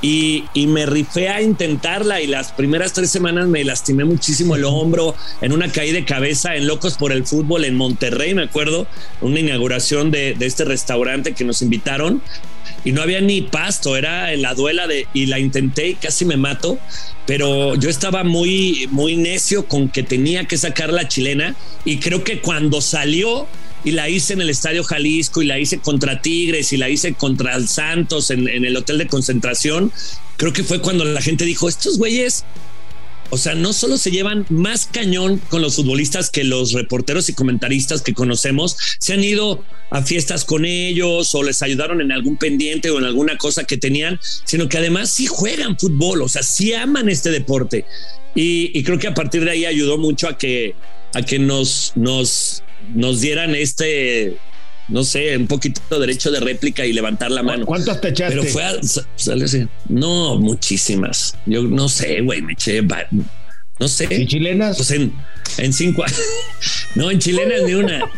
y, 0.00 0.44
y, 0.54 0.68
me 0.68 0.86
rifé 0.86 1.28
a 1.28 1.42
intentarla 1.42 2.20
y 2.20 2.28
las 2.28 2.52
primeras 2.52 2.92
tres 2.92 3.10
semanas 3.10 3.48
me 3.48 3.64
lastimé 3.64 4.04
muchísimo 4.04 4.54
el 4.54 4.64
hombro 4.64 5.16
en 5.40 5.52
una 5.52 5.72
caída 5.72 5.94
de 5.94 6.04
cabeza 6.04 6.54
en 6.54 6.68
Locos 6.68 6.94
por 6.94 7.10
el 7.10 7.26
Fútbol 7.26 7.64
en 7.64 7.74
Monterrey, 7.74 8.32
me 8.32 8.44
acuerdo, 8.44 8.86
una 9.20 9.40
inauguración 9.40 10.12
de, 10.12 10.36
este 10.38 10.64
restaurante 10.64 11.34
que 11.34 11.44
nos 11.44 11.62
invitaron 11.62 12.22
y 12.84 12.92
no 12.92 13.02
había 13.02 13.20
ni 13.20 13.42
pasto, 13.42 13.96
era 13.96 14.34
la 14.36 14.54
duela 14.54 14.86
de 14.86 15.08
y 15.12 15.26
la 15.26 15.40
intenté 15.40 15.88
y 15.88 15.94
casi 15.96 16.24
me 16.24 16.36
mato, 16.36 16.78
pero 17.26 17.74
yo 17.74 17.90
estaba 17.90 18.22
muy 18.22 18.86
muy 18.92 19.16
necio 19.16 19.66
con 19.66 19.88
que 19.88 20.04
tenía 20.04 20.44
que 20.44 20.56
sacar 20.56 20.92
la 20.92 21.08
chilena 21.08 21.56
y 21.84 21.98
creo 21.98 22.22
que 22.22 22.40
cuando 22.40 22.80
salió 22.80 23.48
y 23.84 23.92
la 23.92 24.08
hice 24.08 24.32
en 24.32 24.40
el 24.40 24.50
Estadio 24.50 24.84
Jalisco 24.84 25.42
y 25.42 25.46
la 25.46 25.58
hice 25.58 25.78
contra 25.78 26.20
Tigres 26.20 26.72
y 26.72 26.76
la 26.76 26.88
hice 26.88 27.14
contra 27.14 27.54
el 27.54 27.68
Santos 27.68 28.30
en, 28.30 28.48
en 28.48 28.64
el 28.64 28.76
hotel 28.76 28.98
de 28.98 29.06
concentración, 29.06 29.92
creo 30.36 30.52
que 30.52 30.64
fue 30.64 30.80
cuando 30.80 31.04
la 31.04 31.22
gente 31.22 31.44
dijo, 31.44 31.68
estos 31.68 31.98
güeyes 31.98 32.44
o 33.30 33.36
sea, 33.36 33.54
no 33.54 33.72
solo 33.72 33.98
se 33.98 34.10
llevan 34.10 34.46
más 34.48 34.86
cañón 34.86 35.38
con 35.50 35.60
los 35.60 35.76
futbolistas 35.76 36.30
que 36.30 36.44
los 36.44 36.72
reporteros 36.72 37.28
y 37.28 37.34
comentaristas 37.34 38.00
que 38.00 38.14
conocemos, 38.14 38.76
se 38.98 39.12
han 39.12 39.22
ido 39.22 39.64
a 39.90 40.02
fiestas 40.02 40.44
con 40.44 40.64
ellos 40.64 41.34
o 41.34 41.42
les 41.42 41.60
ayudaron 41.62 42.00
en 42.00 42.10
algún 42.10 42.38
pendiente 42.38 42.90
o 42.90 42.98
en 42.98 43.04
alguna 43.04 43.36
cosa 43.36 43.64
que 43.64 43.76
tenían, 43.76 44.18
sino 44.44 44.68
que 44.68 44.78
además 44.78 45.10
sí 45.10 45.26
juegan 45.26 45.78
fútbol, 45.78 46.22
o 46.22 46.28
sea, 46.28 46.42
sí 46.42 46.72
aman 46.72 47.08
este 47.08 47.30
deporte. 47.30 47.84
Y, 48.34 48.82
creo 48.84 48.98
que 48.98 49.08
a 49.08 49.14
partir 49.14 49.44
de 49.44 49.50
ahí 49.50 49.64
ayudó 49.66 49.98
mucho 49.98 50.28
a 50.28 50.38
que, 50.38 50.74
a 51.12 51.22
que 51.22 51.38
nos, 51.38 51.92
nos, 51.96 52.62
nos 52.94 53.20
dieran 53.20 53.54
este, 53.54 54.36
no 54.88 55.04
sé, 55.04 55.36
un 55.36 55.46
poquito 55.46 55.80
de 55.90 56.00
derecho 56.00 56.30
de 56.30 56.40
réplica 56.40 56.86
y 56.86 56.92
levantar 56.92 57.30
la 57.30 57.42
mano. 57.42 57.66
¿Cuántas 57.66 58.00
te 58.00 58.08
echaste? 58.08 58.36
Pero 58.36 58.48
fue 58.50 58.64
a, 58.64 58.74
salió 59.16 59.44
así. 59.44 59.66
No, 59.88 60.36
muchísimas. 60.36 61.36
Yo 61.46 61.62
no 61.62 61.88
sé, 61.88 62.20
güey, 62.22 62.42
me 62.42 62.54
eché. 62.54 62.82
No 63.78 63.86
sé. 63.86 64.08
¿Y 64.10 64.26
chilenas? 64.26 64.76
Pues 64.76 64.90
en, 64.90 65.12
en 65.58 65.72
cinco. 65.72 66.04
No, 66.94 67.10
en 67.10 67.18
chilenas 67.18 67.62
ni 67.64 67.74
una. 67.74 68.00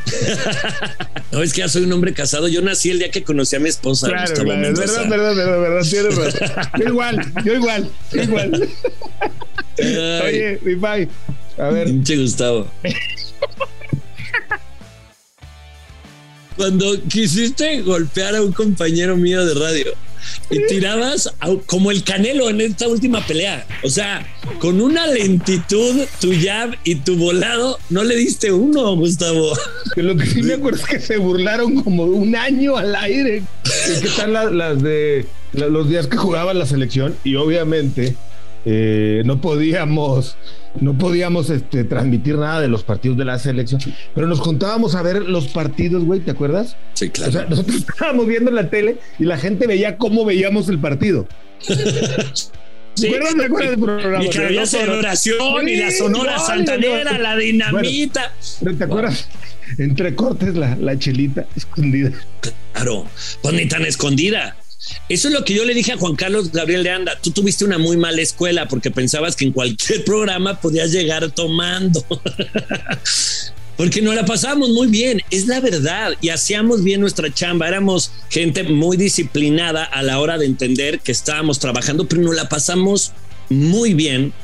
No, 1.33 1.45
es 1.45 1.53
que 1.53 1.61
ya 1.61 1.69
soy 1.69 1.83
un 1.85 1.93
hombre 1.93 2.13
casado. 2.13 2.49
Yo 2.49 2.61
nací 2.61 2.91
el 2.91 2.99
día 2.99 3.09
que 3.13 3.23
conocí 3.23 3.55
a 3.55 3.61
mi 3.61 3.69
esposa. 3.69 4.09
Claro, 4.09 4.35
claro, 4.35 4.67
es 4.67 4.77
verdad, 4.77 5.09
verdad, 5.09 5.37
verdad, 5.37 5.61
verdad, 5.61 5.89
tienes 5.89 6.17
razón. 6.17 6.71
Yo 6.77 6.89
igual, 6.89 7.33
yo 7.45 7.55
igual, 7.55 7.91
yo 8.13 8.23
igual. 8.23 8.69
Oye, 9.79 10.59
mi 10.63 10.75
pai, 10.75 11.09
a 11.57 11.69
ver. 11.69 11.87
Pinche 11.87 12.17
Gustavo. 12.17 12.69
Cuando 16.61 17.03
quisiste 17.09 17.81
golpear 17.81 18.37
a 18.37 18.43
un 18.43 18.53
compañero 18.53 19.17
mío 19.17 19.47
de 19.47 19.55
radio 19.55 19.95
y 20.51 20.67
tirabas 20.67 21.33
a, 21.41 21.49
como 21.65 21.91
el 21.91 22.05
canelo 22.05 22.51
en 22.51 22.61
esta 22.61 22.87
última 22.87 23.27
pelea. 23.27 23.67
O 23.83 23.89
sea, 23.89 24.27
con 24.59 24.79
una 24.79 25.07
lentitud, 25.07 26.03
tu 26.21 26.33
jab 26.39 26.77
y 26.85 26.97
tu 26.97 27.17
volado, 27.17 27.79
no 27.89 28.05
le 28.05 28.15
diste 28.15 28.53
uno, 28.53 28.95
Gustavo. 28.95 29.55
Que 29.95 30.03
lo 30.03 30.15
que 30.19 30.27
sí 30.27 30.43
me 30.43 30.53
acuerdo 30.53 30.81
es 30.81 30.87
que 30.87 31.01
se 31.01 31.17
burlaron 31.17 31.83
como 31.83 32.03
un 32.03 32.37
año 32.37 32.77
al 32.77 32.95
aire. 32.95 33.43
¿Qué 33.65 34.07
están 34.07 34.35
las, 34.35 34.53
las 34.53 34.83
de 34.83 35.25
los 35.55 35.89
días 35.89 36.09
que 36.09 36.19
jugaba 36.19 36.53
la 36.53 36.67
selección? 36.67 37.17
Y 37.25 37.37
obviamente 37.37 38.17
eh, 38.65 39.23
no 39.25 39.41
podíamos 39.41 40.37
no 40.81 40.97
podíamos 40.97 41.51
este, 41.51 41.83
transmitir 41.85 42.37
nada 42.37 42.61
de 42.61 42.69
los 42.69 42.85
partidos 42.85 43.19
de 43.19 43.25
la 43.25 43.39
selección, 43.41 43.81
pero 44.15 44.29
nos 44.29 44.39
juntábamos 44.39 44.95
a 44.95 45.03
ver 45.03 45.23
los 45.23 45.49
partidos, 45.49 46.05
güey, 46.05 46.21
¿te 46.21 46.31
acuerdas? 46.31 46.77
Sí, 46.95 47.11
claro. 47.11 47.31
O 47.31 47.33
sea, 47.33 47.45
nosotros 47.47 47.77
estábamos 47.89 48.27
viendo 48.29 48.51
la 48.53 48.71
tele 48.71 48.99
y 49.19 49.25
la 49.25 49.37
gente 49.37 49.67
veía 49.67 49.97
cómo 49.97 50.25
veíamos 50.25 50.69
el 50.69 50.79
partido. 50.79 51.27
Sí, 52.95 53.09
¿Te 53.09 53.17
acuerdas, 53.17 53.37
te 53.37 53.45
acuerdas 53.45 53.71
del 53.71 53.81
programa? 53.81 54.25
y 54.25 54.29
que 54.31 54.45
había 54.45 54.67
celebración 54.67 55.69
y 55.69 55.77
la 55.77 55.91
sonora 55.93 56.39
Sí, 56.41 56.47
santanera, 56.49 57.13
no. 57.13 57.19
la 57.21 57.37
dinamita. 57.37 58.33
¿Te 58.77 58.85
acuerdas? 58.85 59.29
Entre 59.79 60.15
cortes 60.17 60.57
la, 60.57 60.75
la 60.75 60.99
chelita 60.99 61.47
escondida. 61.57 62.11
Claro, 62.73 63.07
pues 63.43 63.55
ni 63.55 63.67
tan 63.69 63.87
escondida. 63.87 64.57
Eso 65.09 65.29
es 65.29 65.35
lo 65.35 65.45
que 65.45 65.55
yo 65.55 65.65
le 65.65 65.75
dije 65.75 65.93
a 65.93 65.99
Juan 65.99 66.17
Carlos 66.17 66.53
Gabriel 66.53 66.83
de 66.83 66.91
Anda. 66.91 67.19
Tú 67.21 67.31
tuviste 67.31 67.65
una 67.65 67.79
muy 67.79 67.97
mala 67.97 68.23
escuela 68.23 68.67
porque 68.69 68.91
pensabas 68.91 69.37
que 69.37 69.45
en 69.45 69.53
cualquier 69.53 70.05
programa 70.05 70.61
podías 70.61 70.93
llegar 70.93 71.31
tomando. 71.33 72.05
porque 73.81 74.03
nos 74.03 74.15
la 74.15 74.27
pasábamos 74.27 74.69
muy 74.69 74.89
bien, 74.89 75.23
es 75.31 75.47
la 75.47 75.59
verdad, 75.59 76.13
y 76.21 76.29
hacíamos 76.29 76.85
bien 76.85 77.01
nuestra 77.01 77.33
chamba, 77.33 77.67
éramos 77.67 78.13
gente 78.29 78.63
muy 78.63 78.99
disciplinada 78.99 79.85
a 79.85 80.03
la 80.03 80.21
hora 80.21 80.37
de 80.37 80.45
entender 80.45 81.01
que 81.01 81.13
estábamos 81.13 81.61
trabajando, 81.61 82.07
pero 82.07 82.21
nos 82.21 82.37
la 82.37 82.47
pasamos 82.47 83.13
muy 83.49 83.95
bien, 83.95 84.35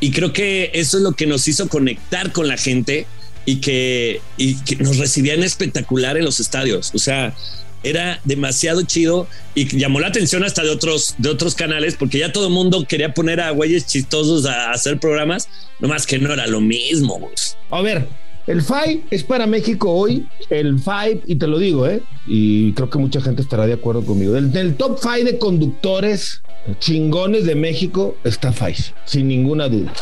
y 0.00 0.10
creo 0.10 0.32
que 0.32 0.72
eso 0.74 0.96
es 0.96 1.04
lo 1.04 1.12
que 1.12 1.28
nos 1.28 1.46
hizo 1.46 1.68
conectar 1.68 2.32
con 2.32 2.48
la 2.48 2.56
gente 2.56 3.06
y 3.46 3.60
que, 3.60 4.22
y 4.36 4.56
que 4.56 4.74
nos 4.74 4.96
recibían 4.96 5.44
espectacular 5.44 6.16
en 6.16 6.24
los 6.24 6.40
estadios, 6.40 6.90
o 6.92 6.98
sea, 6.98 7.36
era 7.82 8.20
demasiado 8.24 8.82
chido 8.82 9.26
y 9.54 9.78
llamó 9.78 10.00
la 10.00 10.08
atención 10.08 10.44
hasta 10.44 10.62
de 10.62 10.70
otros, 10.70 11.14
de 11.18 11.30
otros 11.30 11.54
canales 11.54 11.96
porque 11.96 12.18
ya 12.18 12.32
todo 12.32 12.46
el 12.46 12.52
mundo 12.52 12.84
quería 12.88 13.14
poner 13.14 13.40
a 13.40 13.50
güeyes 13.50 13.86
chistosos 13.86 14.46
a 14.46 14.70
hacer 14.70 14.98
programas, 14.98 15.48
nomás 15.78 16.06
que 16.06 16.18
no 16.18 16.32
era 16.32 16.46
lo 16.46 16.60
mismo. 16.60 17.18
Pues. 17.20 17.56
A 17.70 17.80
ver, 17.80 18.06
el 18.46 18.62
FIVE 18.62 19.02
es 19.10 19.22
para 19.22 19.46
México 19.46 19.90
hoy, 19.90 20.26
el 20.50 20.78
FIVE, 20.78 21.22
y 21.26 21.36
te 21.36 21.46
lo 21.46 21.58
digo, 21.58 21.86
¿eh? 21.86 22.02
Y 22.26 22.72
creo 22.72 22.90
que 22.90 22.98
mucha 22.98 23.20
gente 23.20 23.42
estará 23.42 23.66
de 23.66 23.74
acuerdo 23.74 24.04
conmigo. 24.04 24.32
Del, 24.32 24.50
del 24.52 24.76
top 24.76 24.98
5 25.00 25.24
de 25.24 25.38
conductores 25.38 26.42
chingones 26.78 27.44
de 27.44 27.54
México 27.54 28.16
está 28.24 28.52
FIVE, 28.52 28.94
sin 29.04 29.28
ninguna 29.28 29.68
duda. 29.68 29.92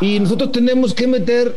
Y 0.00 0.18
nosotros 0.20 0.52
tenemos 0.52 0.94
que 0.94 1.06
meter 1.06 1.56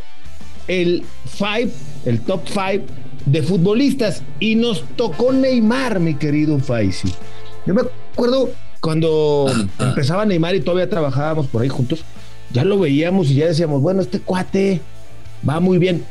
el 0.68 1.04
5, 1.38 1.72
el 2.06 2.22
top 2.22 2.42
5 2.48 2.86
de 3.26 3.44
futbolistas. 3.44 4.24
Y 4.40 4.56
nos 4.56 4.84
tocó 4.96 5.32
Neymar, 5.34 6.00
mi 6.00 6.16
querido 6.16 6.58
Faisy. 6.60 7.14
Yo 7.66 7.74
me 7.74 7.82
acuerdo 8.12 8.50
cuando 8.82 9.46
empezaba 9.80 10.26
Neymar 10.26 10.56
y 10.56 10.62
todavía 10.62 10.90
trabajábamos 10.90 11.48
por 11.48 11.62
ahí 11.62 11.70
juntos, 11.70 12.04
ya 12.52 12.66
lo 12.66 12.78
veíamos 12.78 13.32
y 13.32 13.36
ya 13.36 13.48
decíamos, 13.48 13.82
bueno, 13.82 14.02
este 14.02 14.20
cuate 14.20 14.82
va 15.48 15.60
muy 15.60 15.78
bien. 15.78 16.04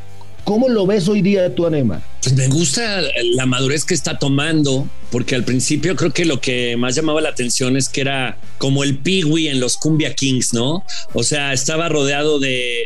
¿Cómo 0.43 0.67
lo 0.67 0.87
ves 0.87 1.07
hoy 1.07 1.21
día 1.21 1.53
tú 1.53 1.65
a 1.65 1.69
Neymar? 1.69 2.01
Pues 2.23 2.37
me 2.37 2.47
gusta 2.47 3.01
la 3.35 3.45
madurez 3.45 3.83
que 3.83 3.93
está 3.93 4.17
tomando, 4.17 4.87
porque 5.11 5.35
al 5.35 5.43
principio 5.43 5.97
creo 5.97 6.13
que 6.13 6.23
lo 6.23 6.39
que 6.39 6.77
más 6.77 6.95
llamaba 6.95 7.19
la 7.19 7.27
atención 7.27 7.75
es 7.75 7.89
que 7.89 7.99
era 7.99 8.37
como 8.59 8.85
el 8.85 8.97
Piwi 8.99 9.49
en 9.49 9.59
los 9.59 9.75
Cumbia 9.75 10.15
Kings, 10.15 10.53
¿no? 10.53 10.85
O 11.13 11.23
sea, 11.23 11.51
estaba 11.51 11.89
rodeado 11.89 12.39
de, 12.39 12.85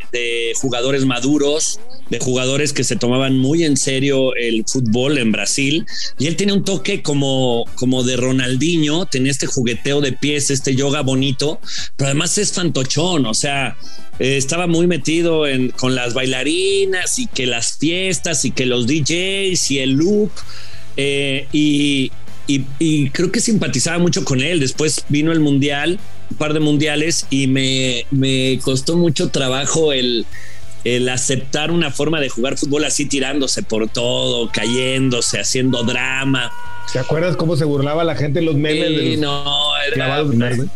jugadores 0.60 1.06
maduros, 1.06 1.80
de 2.10 2.18
jugadores 2.18 2.74
que 2.74 2.84
se 2.84 2.96
tomaban 2.96 3.38
muy 3.38 3.64
en 3.64 3.78
serio 3.78 4.34
el 4.36 4.66
fútbol 4.66 5.20
en 5.20 5.32
Brasil, 5.32 5.86
y 6.18 6.26
él 6.26 6.36
tiene 6.36 6.54
un 6.54 6.64
toque 6.64 7.04
como, 7.04 7.66
como 7.76 8.04
de 8.04 8.18
Ronaldinho, 8.18 9.06
tenía 9.06 9.30
este 9.32 9.46
jugueteo 9.46 10.02
de 10.02 10.14
pies, 10.14 10.50
este 10.50 10.76
yoga 10.76 11.02
bonito, 11.02 11.60
pero 11.96 12.08
además 12.08 12.40
es 12.40 12.54
fantochón, 12.54 13.28
o 13.28 13.36
sea, 13.36 13.78
eh, 14.20 14.38
estaba 14.38 14.66
muy 14.66 14.88
metido 14.88 15.46
en, 15.46 15.70
con 15.70 15.94
las 15.94 16.16
bailarinas 16.16 17.20
y 17.20 17.28
que 17.28 17.46
las 17.46 17.78
fiestas 17.78 18.46
y 18.46 18.52
que 18.52 18.66
los 18.66 18.88
DJs 18.88 19.27
y 19.70 19.80
el 19.80 19.92
look. 19.92 20.32
Eh, 20.96 21.48
y, 21.52 22.12
y, 22.48 22.66
y, 22.80 23.10
creo 23.12 23.32
que 23.32 23.40
simpatizaba 23.40 24.00
mucho 24.00 24.24
con 24.24 24.42
él. 24.42 24.60
Después 24.60 25.06
vino 25.10 25.32
el 25.32 25.40
mundial, 25.40 26.00
un 26.32 26.38
par 26.38 26.54
de 26.54 26.60
mundiales, 26.60 27.28
y 27.30 27.48
me, 27.48 28.06
me 28.12 28.60
costó 28.62 28.98
mucho 28.98 29.30
trabajo 29.30 29.94
el, 29.94 30.26
el 30.84 31.10
aceptar 31.10 31.72
una 31.72 31.92
forma 31.92 32.20
de 32.20 32.30
jugar 32.30 32.58
fútbol 32.58 32.86
así, 32.86 33.06
tirándose 33.06 33.64
por 33.64 33.90
todo, 33.90 34.50
cayéndose, 34.52 35.40
haciendo 35.40 35.84
drama. 35.84 36.52
¿Te 36.92 37.00
acuerdas 37.00 37.36
cómo 37.36 37.58
se 37.58 37.66
burlaba 37.66 38.04
la 38.04 38.16
gente 38.16 38.40
en 38.40 38.46
los 38.46 38.56
memes? 38.56 38.88
Sí, 38.88 38.94
de 38.94 39.12
los 39.12 39.20
no, 39.20 39.78
era, 39.94 40.24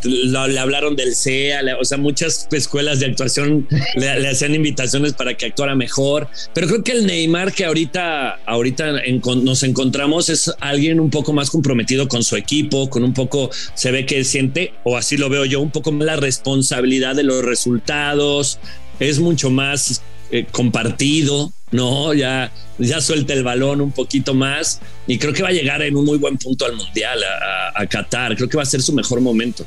lo, 0.04 0.48
le 0.48 0.60
hablaron 0.60 0.96
del 0.96 1.16
CEA, 1.16 1.62
le, 1.62 1.74
o 1.76 1.86
sea, 1.86 1.98
muchas 1.98 2.48
escuelas 2.52 3.00
de 3.00 3.06
actuación 3.08 3.68
le, 3.96 4.20
le, 4.20 4.28
hacían 4.28 4.54
invitaciones 4.54 5.14
para 5.14 5.36
que 5.36 5.46
actuara 5.46 5.74
mejor, 5.74 6.28
pero 6.54 6.68
creo 6.68 6.84
que 6.84 6.92
el 6.92 7.06
Neymar 7.06 7.54
que 7.54 7.66
ahorita, 7.66 8.42
ahorita 8.46 9.02
en, 9.04 9.22
nos 9.44 9.64
encontramos 9.64 10.30
es 10.30 10.52
alguien 10.60 11.00
un 11.00 11.10
poco 11.10 11.32
más 11.32 11.50
comprometido 11.50 12.08
con 12.08 12.24
su 12.24 12.36
equipo, 12.36 12.90
con 12.90 13.04
un 13.04 13.14
poco, 13.14 13.50
se 13.74 13.92
ve 13.92 14.06
que 14.06 14.24
siente, 14.26 14.74
o 14.84 14.98
así 14.98 15.16
lo 15.16 15.30
veo 15.30 15.46
yo, 15.46 15.62
un 15.62 15.72
poco 15.72 15.92
más 15.94 16.06
la 16.06 16.18
responsabilidad 16.18 17.16
de 17.16 17.24
los 17.24 17.44
resultados, 17.44 18.60
es 19.00 19.20
mucho 19.20 19.50
más 19.50 20.02
eh, 20.32 20.46
compartido, 20.52 21.54
¿no? 21.72 22.14
Ya, 22.14 22.52
ya 22.78 23.02
suelta 23.02 23.34
el 23.34 23.44
balón 23.44 23.82
un 23.82 23.92
poquito 23.92 24.34
más 24.34 24.82
y 25.08 25.18
creo 25.18 25.34
que 25.34 25.44
va 25.44 25.50
a 25.50 25.54
llegar 25.54 25.82
en 25.82 25.96
un 25.96 26.06
muy 26.06 26.18
buen 26.18 26.38
punto 26.38 26.66
al 26.66 26.76
Mundial, 26.76 27.20
a, 27.24 27.80
a, 27.80 27.82
a 27.82 27.88
Qatar. 27.88 28.36
Creo 28.36 28.50
que 28.50 28.58
va 28.58 28.64
a 28.64 28.66
ser 28.66 28.82
su 28.82 28.94
mejor 28.94 29.22
momento. 29.22 29.66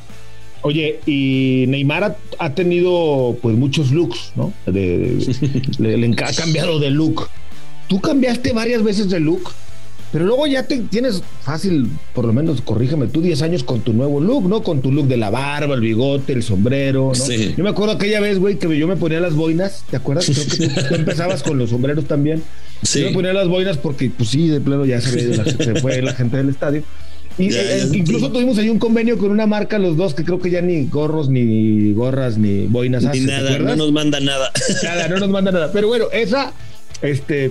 Oye, 0.62 1.00
y 1.04 1.66
Neymar 1.68 2.04
ha, 2.04 2.16
ha 2.38 2.54
tenido 2.54 3.36
pues 3.42 3.54
muchos 3.54 3.90
looks, 3.90 4.32
¿no? 4.34 4.52
De, 4.64 4.72
de, 4.72 5.62
le, 5.78 5.98
le, 5.98 6.24
ha 6.24 6.32
cambiado 6.32 6.78
de 6.78 6.90
look. 6.90 7.28
¿Tú 7.86 8.00
cambiaste 8.00 8.52
varias 8.52 8.82
veces 8.82 9.10
de 9.10 9.20
look? 9.20 9.50
Pero 10.14 10.26
luego 10.26 10.46
ya 10.46 10.62
te, 10.62 10.78
tienes 10.78 11.24
fácil, 11.42 11.88
por 12.14 12.24
lo 12.24 12.32
menos 12.32 12.60
corrígeme 12.60 13.08
tú, 13.08 13.20
10 13.20 13.42
años 13.42 13.64
con 13.64 13.80
tu 13.80 13.92
nuevo 13.92 14.20
look, 14.20 14.48
¿no? 14.48 14.62
Con 14.62 14.80
tu 14.80 14.92
look 14.92 15.08
de 15.08 15.16
la 15.16 15.28
barba, 15.28 15.74
el 15.74 15.80
bigote, 15.80 16.32
el 16.34 16.44
sombrero, 16.44 17.08
¿no? 17.08 17.14
Sí. 17.16 17.52
Yo 17.56 17.64
me 17.64 17.70
acuerdo 17.70 17.94
aquella 17.94 18.20
vez, 18.20 18.38
güey, 18.38 18.56
que 18.56 18.78
yo 18.78 18.86
me 18.86 18.94
ponía 18.94 19.18
las 19.18 19.34
boinas, 19.34 19.84
¿te 19.90 19.96
acuerdas? 19.96 20.26
Creo 20.26 20.46
que 20.46 20.68
tú, 20.68 20.88
tú 20.88 20.94
empezabas 20.94 21.42
con 21.42 21.58
los 21.58 21.70
sombreros 21.70 22.04
también. 22.04 22.44
Sí. 22.84 23.00
Yo 23.00 23.06
me 23.08 23.12
ponía 23.12 23.32
las 23.32 23.48
boinas 23.48 23.76
porque, 23.76 24.08
pues 24.16 24.28
sí, 24.30 24.46
de 24.46 24.60
plano 24.60 24.84
ya 24.84 25.00
se, 25.00 25.36
la- 25.36 25.44
se 25.46 25.74
fue 25.80 26.00
la 26.00 26.12
gente 26.14 26.36
del 26.36 26.48
estadio. 26.50 26.84
Y 27.36 27.50
Ya, 27.50 27.62
eh, 27.62 27.88
ya, 27.90 27.96
incluso 27.96 28.30
tuvimos 28.30 28.56
ahí 28.58 28.68
un 28.68 28.78
convenio 28.78 29.18
con 29.18 29.32
una 29.32 29.48
marca, 29.48 29.80
los 29.80 29.96
dos, 29.96 30.14
que 30.14 30.22
creo 30.22 30.38
que 30.38 30.48
ya 30.52 30.62
ni 30.62 30.86
gorros, 30.86 31.28
ni 31.28 31.92
gorras, 31.92 32.38
ni 32.38 32.68
boinas 32.68 33.02
Ni 33.02 33.08
hace, 33.08 33.18
¿te 33.18 33.26
nada, 33.26 33.58
no 33.58 33.74
nos 33.74 33.90
manda 33.90 34.20
nada. 34.20 34.52
Nada, 34.84 35.08
no 35.08 35.16
nos 35.18 35.28
manda 35.30 35.50
nada. 35.50 35.72
Pero 35.72 35.88
bueno, 35.88 36.04
esa, 36.12 36.52
este, 37.02 37.50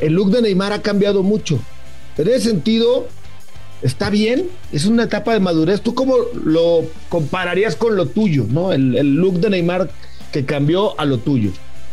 el 0.00 0.14
look 0.14 0.30
de 0.30 0.40
Neymar 0.40 0.72
ha 0.72 0.80
cambiado 0.80 1.22
mucho. 1.22 1.60
En 2.16 2.28
ese 2.28 2.50
sentido, 2.50 3.08
está 3.82 4.10
bien, 4.10 4.48
es 4.72 4.86
una 4.86 5.04
etapa 5.04 5.32
de 5.32 5.40
madurez. 5.40 5.80
¿Tú 5.80 5.94
cómo 5.94 6.16
lo 6.44 6.84
compararías 7.08 7.76
con 7.76 7.96
lo 7.96 8.06
tuyo, 8.06 8.46
no? 8.48 8.72
El, 8.72 9.14
look 9.16 9.40
de 9.40 9.50
Neymar 9.50 9.90
que 10.32 10.44
cambió 10.44 10.98
a 10.98 11.04
lo 11.04 11.18
tuyo. 11.18 11.50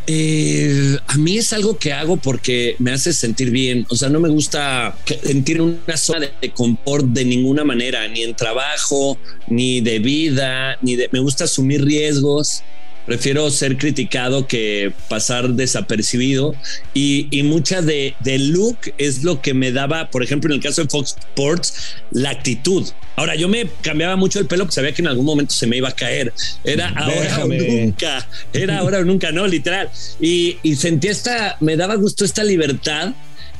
Eh, 0.08 0.96
a 1.06 1.16
mí 1.16 1.38
es 1.38 1.52
algo 1.52 1.78
que 1.78 1.92
hago 1.92 2.16
porque 2.16 2.74
me 2.78 2.90
hace 2.90 3.12
sentir 3.12 3.50
bien. 3.50 3.86
O 3.88 3.94
sea, 3.94 4.08
no 4.08 4.18
me 4.18 4.28
gusta 4.28 4.96
sentir 5.22 5.60
una 5.60 5.96
zona 5.96 6.20
de, 6.20 6.32
de 6.40 6.50
confort 6.50 7.06
de 7.06 7.24
ninguna 7.24 7.62
manera, 7.62 8.08
ni 8.08 8.22
en 8.22 8.34
trabajo, 8.34 9.16
ni 9.46 9.80
de 9.80 10.00
vida, 10.00 10.76
ni 10.82 10.96
de. 10.96 11.08
Me 11.12 11.20
gusta 11.20 11.44
asumir 11.44 11.84
riesgos. 11.84 12.64
Prefiero 13.06 13.50
ser 13.50 13.76
criticado 13.76 14.46
que 14.46 14.92
pasar 15.08 15.50
desapercibido. 15.50 16.54
Y, 16.94 17.28
y 17.30 17.42
mucha 17.42 17.82
de, 17.82 18.14
del 18.20 18.50
look 18.50 18.78
es 18.98 19.24
lo 19.24 19.40
que 19.42 19.54
me 19.54 19.72
daba, 19.72 20.10
por 20.10 20.22
ejemplo, 20.22 20.50
en 20.50 20.56
el 20.56 20.62
caso 20.62 20.82
de 20.82 20.88
Fox 20.88 21.16
Sports, 21.18 21.96
la 22.10 22.30
actitud. 22.30 22.88
Ahora, 23.16 23.34
yo 23.34 23.48
me 23.48 23.68
cambiaba 23.82 24.16
mucho 24.16 24.38
el 24.38 24.46
pelo 24.46 24.64
porque 24.64 24.74
sabía 24.74 24.92
que 24.92 25.02
en 25.02 25.08
algún 25.08 25.26
momento 25.26 25.54
se 25.54 25.66
me 25.66 25.76
iba 25.76 25.88
a 25.88 25.94
caer. 25.94 26.32
Era 26.64 26.88
ahora 26.88 27.44
o 27.44 27.48
nunca. 27.48 28.28
Era 28.52 28.78
ahora 28.78 28.98
o 29.00 29.04
nunca, 29.04 29.32
no, 29.32 29.46
literal. 29.46 29.90
Y, 30.20 30.58
y 30.62 30.76
sentí 30.76 31.08
esta, 31.08 31.56
me 31.60 31.76
daba 31.76 31.96
gusto 31.96 32.24
esta 32.24 32.42
libertad 32.44 33.12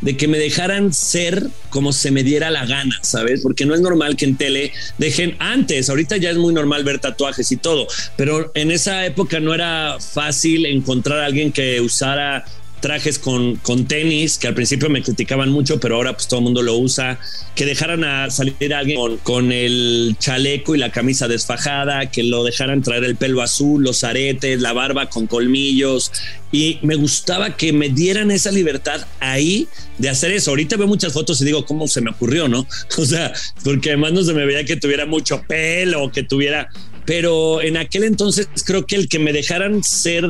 de 0.03 0.17
que 0.17 0.29
me 0.29 0.39
dejaran 0.39 0.93
ser 0.93 1.47
como 1.71 1.93
se 1.93 2.11
me 2.11 2.23
diera 2.23 2.51
la 2.51 2.67
gana, 2.67 2.99
¿sabes? 3.03 3.41
Porque 3.41 3.65
no 3.65 3.75
es 3.75 3.81
normal 3.81 4.17
que 4.17 4.27
en 4.27 4.37
tele 4.37 4.73
dejen 4.99 5.37
antes, 5.39 5.89
ahorita 5.89 6.19
ya 6.19 6.31
es 6.31 6.37
muy 6.37 6.53
normal 6.53 6.85
ver 6.85 6.99
tatuajes 6.99 7.51
y 7.51 7.57
todo, 7.57 7.87
pero 8.17 8.53
en 8.55 8.71
esa 8.71 9.07
época 9.07 9.41
no 9.41 9.55
era 9.55 9.97
fácil 9.99 10.67
encontrar 10.67 11.21
a 11.21 11.27
alguien 11.27 11.53
que 11.53 11.81
usara 11.81 12.45
trajes 12.83 13.19
con, 13.19 13.57
con 13.57 13.87
tenis, 13.87 14.37
que 14.37 14.49
al 14.49 14.55
principio 14.55 14.91
me 14.91 15.03
criticaban 15.03 15.49
mucho, 15.49 15.81
pero 15.81 15.95
ahora 15.95 16.13
pues 16.13 16.29
todo 16.29 16.41
el 16.41 16.45
mundo 16.45 16.61
lo 16.61 16.77
usa, 16.77 17.19
que 17.55 17.65
dejaran 17.65 18.05
a 18.05 18.29
salir 18.31 18.75
a 18.75 18.81
alguien 18.81 18.99
con, 18.99 19.17
con 19.19 19.53
el 19.53 20.17
chaleco 20.19 20.75
y 20.75 20.79
la 20.79 20.93
camisa 20.93 21.29
desfajada, 21.29 22.11
que 22.11 22.25
lo 22.25 22.45
dejaran 22.45 22.83
traer 22.83 23.05
el 23.05 23.17
pelo 23.17 23.41
azul, 23.41 23.83
los 23.83 24.05
aretes, 24.05 24.61
la 24.61 24.75
barba 24.75 25.09
con 25.09 25.27
colmillos, 25.27 26.13
y 26.51 26.79
me 26.83 26.97
gustaba 26.97 27.57
que 27.57 27.73
me 27.73 27.89
dieran 27.89 28.31
esa 28.31 28.51
libertad 28.51 29.07
ahí 29.21 29.69
de 29.97 30.11
hacer 30.11 30.33
eso. 30.33 30.51
Ahorita 30.51 30.77
veo 30.77 30.87
muchas 30.87 31.13
fotos 31.13 31.41
y 31.41 31.47
digo, 31.47 31.65
¿cómo 31.65 31.89
se 31.89 32.03
me 32.03 32.11
ocurrió, 32.11 32.49
no? 32.49 32.67
O 32.99 33.07
sea, 33.07 33.33
porque 33.65 33.91
además 33.91 34.13
no 34.13 34.23
se 34.23 34.35
me 34.35 34.45
veía 34.45 34.65
que 34.65 34.77
tuviera 34.77 35.07
mucho 35.07 35.43
pelo 35.49 36.11
que 36.13 36.23
tuviera 36.23 36.69
pero 37.05 37.61
en 37.63 37.77
aquel 37.77 38.05
entonces 38.05 38.49
creo 38.65 38.87
que 38.87 38.97
el 38.97 39.09
que 39.09 39.19
me 39.19 39.33
dejaran 39.33 39.83
ser 39.83 40.29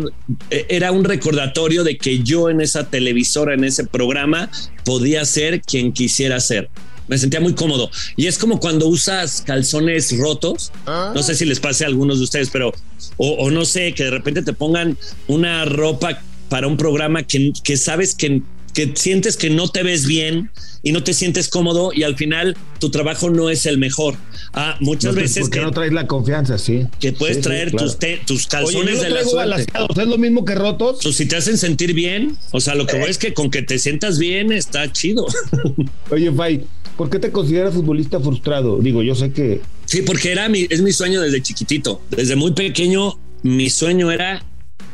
eh, 0.50 0.67
era 0.69 0.93
un 0.93 1.05
recordatorio 1.05 1.85
de 1.85 1.99
que 1.99 2.23
yo 2.23 2.49
en 2.50 2.61
esa 2.61 2.88
televisora, 2.88 3.55
en 3.55 3.64
ese 3.64 3.85
programa, 3.85 4.50
podía 4.85 5.25
ser 5.25 5.61
quien 5.61 5.93
quisiera 5.93 6.41
ser. 6.41 6.71
Me 7.09 7.19
sentía 7.19 7.41
muy 7.41 7.55
cómodo. 7.55 7.91
Y 8.17 8.26
es 8.26 8.38
como 8.38 8.61
cuando 8.61 8.87
usas 8.87 9.43
calzones 9.43 10.17
rotos. 10.17 10.73
No 10.87 11.23
sé 11.23 11.35
si 11.35 11.45
les 11.45 11.61
pase 11.61 11.85
a 11.85 11.88
algunos 11.88 12.19
de 12.19 12.25
ustedes, 12.25 12.49
pero, 12.50 12.73
o, 13.17 13.31
o 13.33 13.50
no 13.50 13.64
sé, 13.64 13.93
que 13.93 14.05
de 14.05 14.11
repente 14.11 14.43
te 14.43 14.52
pongan 14.52 14.97
una 15.26 15.64
ropa 15.64 16.23
para 16.49 16.67
un 16.67 16.76
programa 16.76 17.23
que, 17.23 17.52
que 17.64 17.76
sabes 17.76 18.14
que, 18.14 18.43
que 18.75 18.93
sientes 18.95 19.37
que 19.37 19.50
no 19.50 19.69
te 19.69 19.83
ves 19.83 20.07
bien 20.07 20.50
y 20.83 20.93
no 20.93 21.05
te 21.05 21.12
sientes 21.14 21.49
cómodo 21.49 21.93
y 21.95 22.02
al 22.02 22.17
final 22.17 22.57
tu 22.81 22.91
trabajo 22.91 23.31
no 23.31 23.50
es 23.50 23.67
el 23.67 23.79
mejor. 23.79 24.17
Ah, 24.55 24.76
muchas 24.81 25.12
No 25.12 25.14
te- 25.14 25.23
veces 25.23 25.43
porque 25.43 25.59
que, 25.61 25.64
no 25.64 25.71
traes 25.71 25.93
la 25.93 26.07
confianza, 26.07 26.59
sí. 26.59 26.87
que 26.99 27.12
puedes 27.12 27.37
Sí, 27.37 27.43
sí, 27.43 27.49
traer 27.49 27.71
claro. 27.71 27.87
tus, 27.87 27.99
te- 27.99 28.21
tus 28.26 28.41
Oye, 28.41 28.49
calzones 28.49 29.00
de 29.00 29.11
la 29.11 29.25
suerte. 29.25 29.67
¿es 30.02 30.09
lo 30.09 30.19
mismo 30.19 30.45
que 30.45 30.55
rotos? 30.55 30.99
Pues 31.02 31.17
si 31.17 31.26
te 31.26 31.37
hacen 31.37 31.57
sentir 31.59 31.95
bien, 31.95 32.37
o 32.50 32.61
sea, 32.61 32.75
lo 32.75 32.87
que 32.87 32.97
Eh. 32.97 33.00
voy 33.00 33.11
es 33.11 33.19
que 33.19 33.33
con 33.35 33.50
que 33.50 33.62
te 33.62 33.79
sientas 33.79 34.19
bien 34.19 34.52
está 34.52 34.91
chido. 34.91 35.26
Oye, 36.11 36.33
Fay, 36.33 36.64
¿por 36.97 37.11
qué 37.11 37.19
te 37.19 37.31
consideras 37.31 37.75
futbolista 37.75 38.21
frustrado? 38.21 38.79
Digo, 38.79 39.02
yo 39.02 39.14
sé 39.14 39.33
que 39.33 39.61
Sí, 39.85 40.02
porque 40.02 40.33
era 40.33 40.49
mi, 40.49 40.67
es 40.71 40.81
mi 40.81 40.93
sueño 40.93 41.21
desde 41.21 41.43
chiquitito. 41.43 42.00
Desde 42.11 42.35
muy 42.35 42.52
pequeño, 42.52 43.19
mi 43.43 43.69
sueño 43.69 44.11
era 44.11 44.43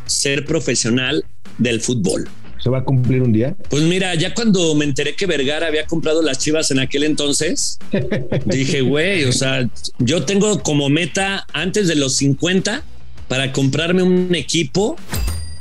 ser 0.07 0.45
profesional 0.45 1.25
del 1.59 1.81
fútbol. 1.81 2.29
Se 2.62 2.71
va 2.71 2.79
a 2.79 2.85
cumplir 2.85 3.23
un 3.23 3.33
día. 3.33 3.57
Pues 3.68 3.83
mira, 3.83 4.14
ya 4.14 4.35
cuando 4.35 4.75
me 4.75 4.85
enteré 4.85 5.14
que 5.14 5.27
Vergara 5.27 5.66
había 5.66 5.87
comprado 5.87 6.23
las 6.23 6.38
chivas 6.38 6.71
en 6.71 6.79
aquel 6.79 7.05
entonces, 7.05 7.79
dije, 8.44 8.81
güey, 8.83 9.25
o 9.25 9.33
sea, 9.33 9.68
yo 9.99 10.25
tengo 10.25 10.62
como 10.62 10.88
meta 10.88 11.47
antes 11.53 11.88
de 11.88 11.94
los 11.94 12.14
50 12.16 12.83
para 13.29 13.53
comprarme 13.53 14.03
un 14.03 14.35
equipo 14.35 14.97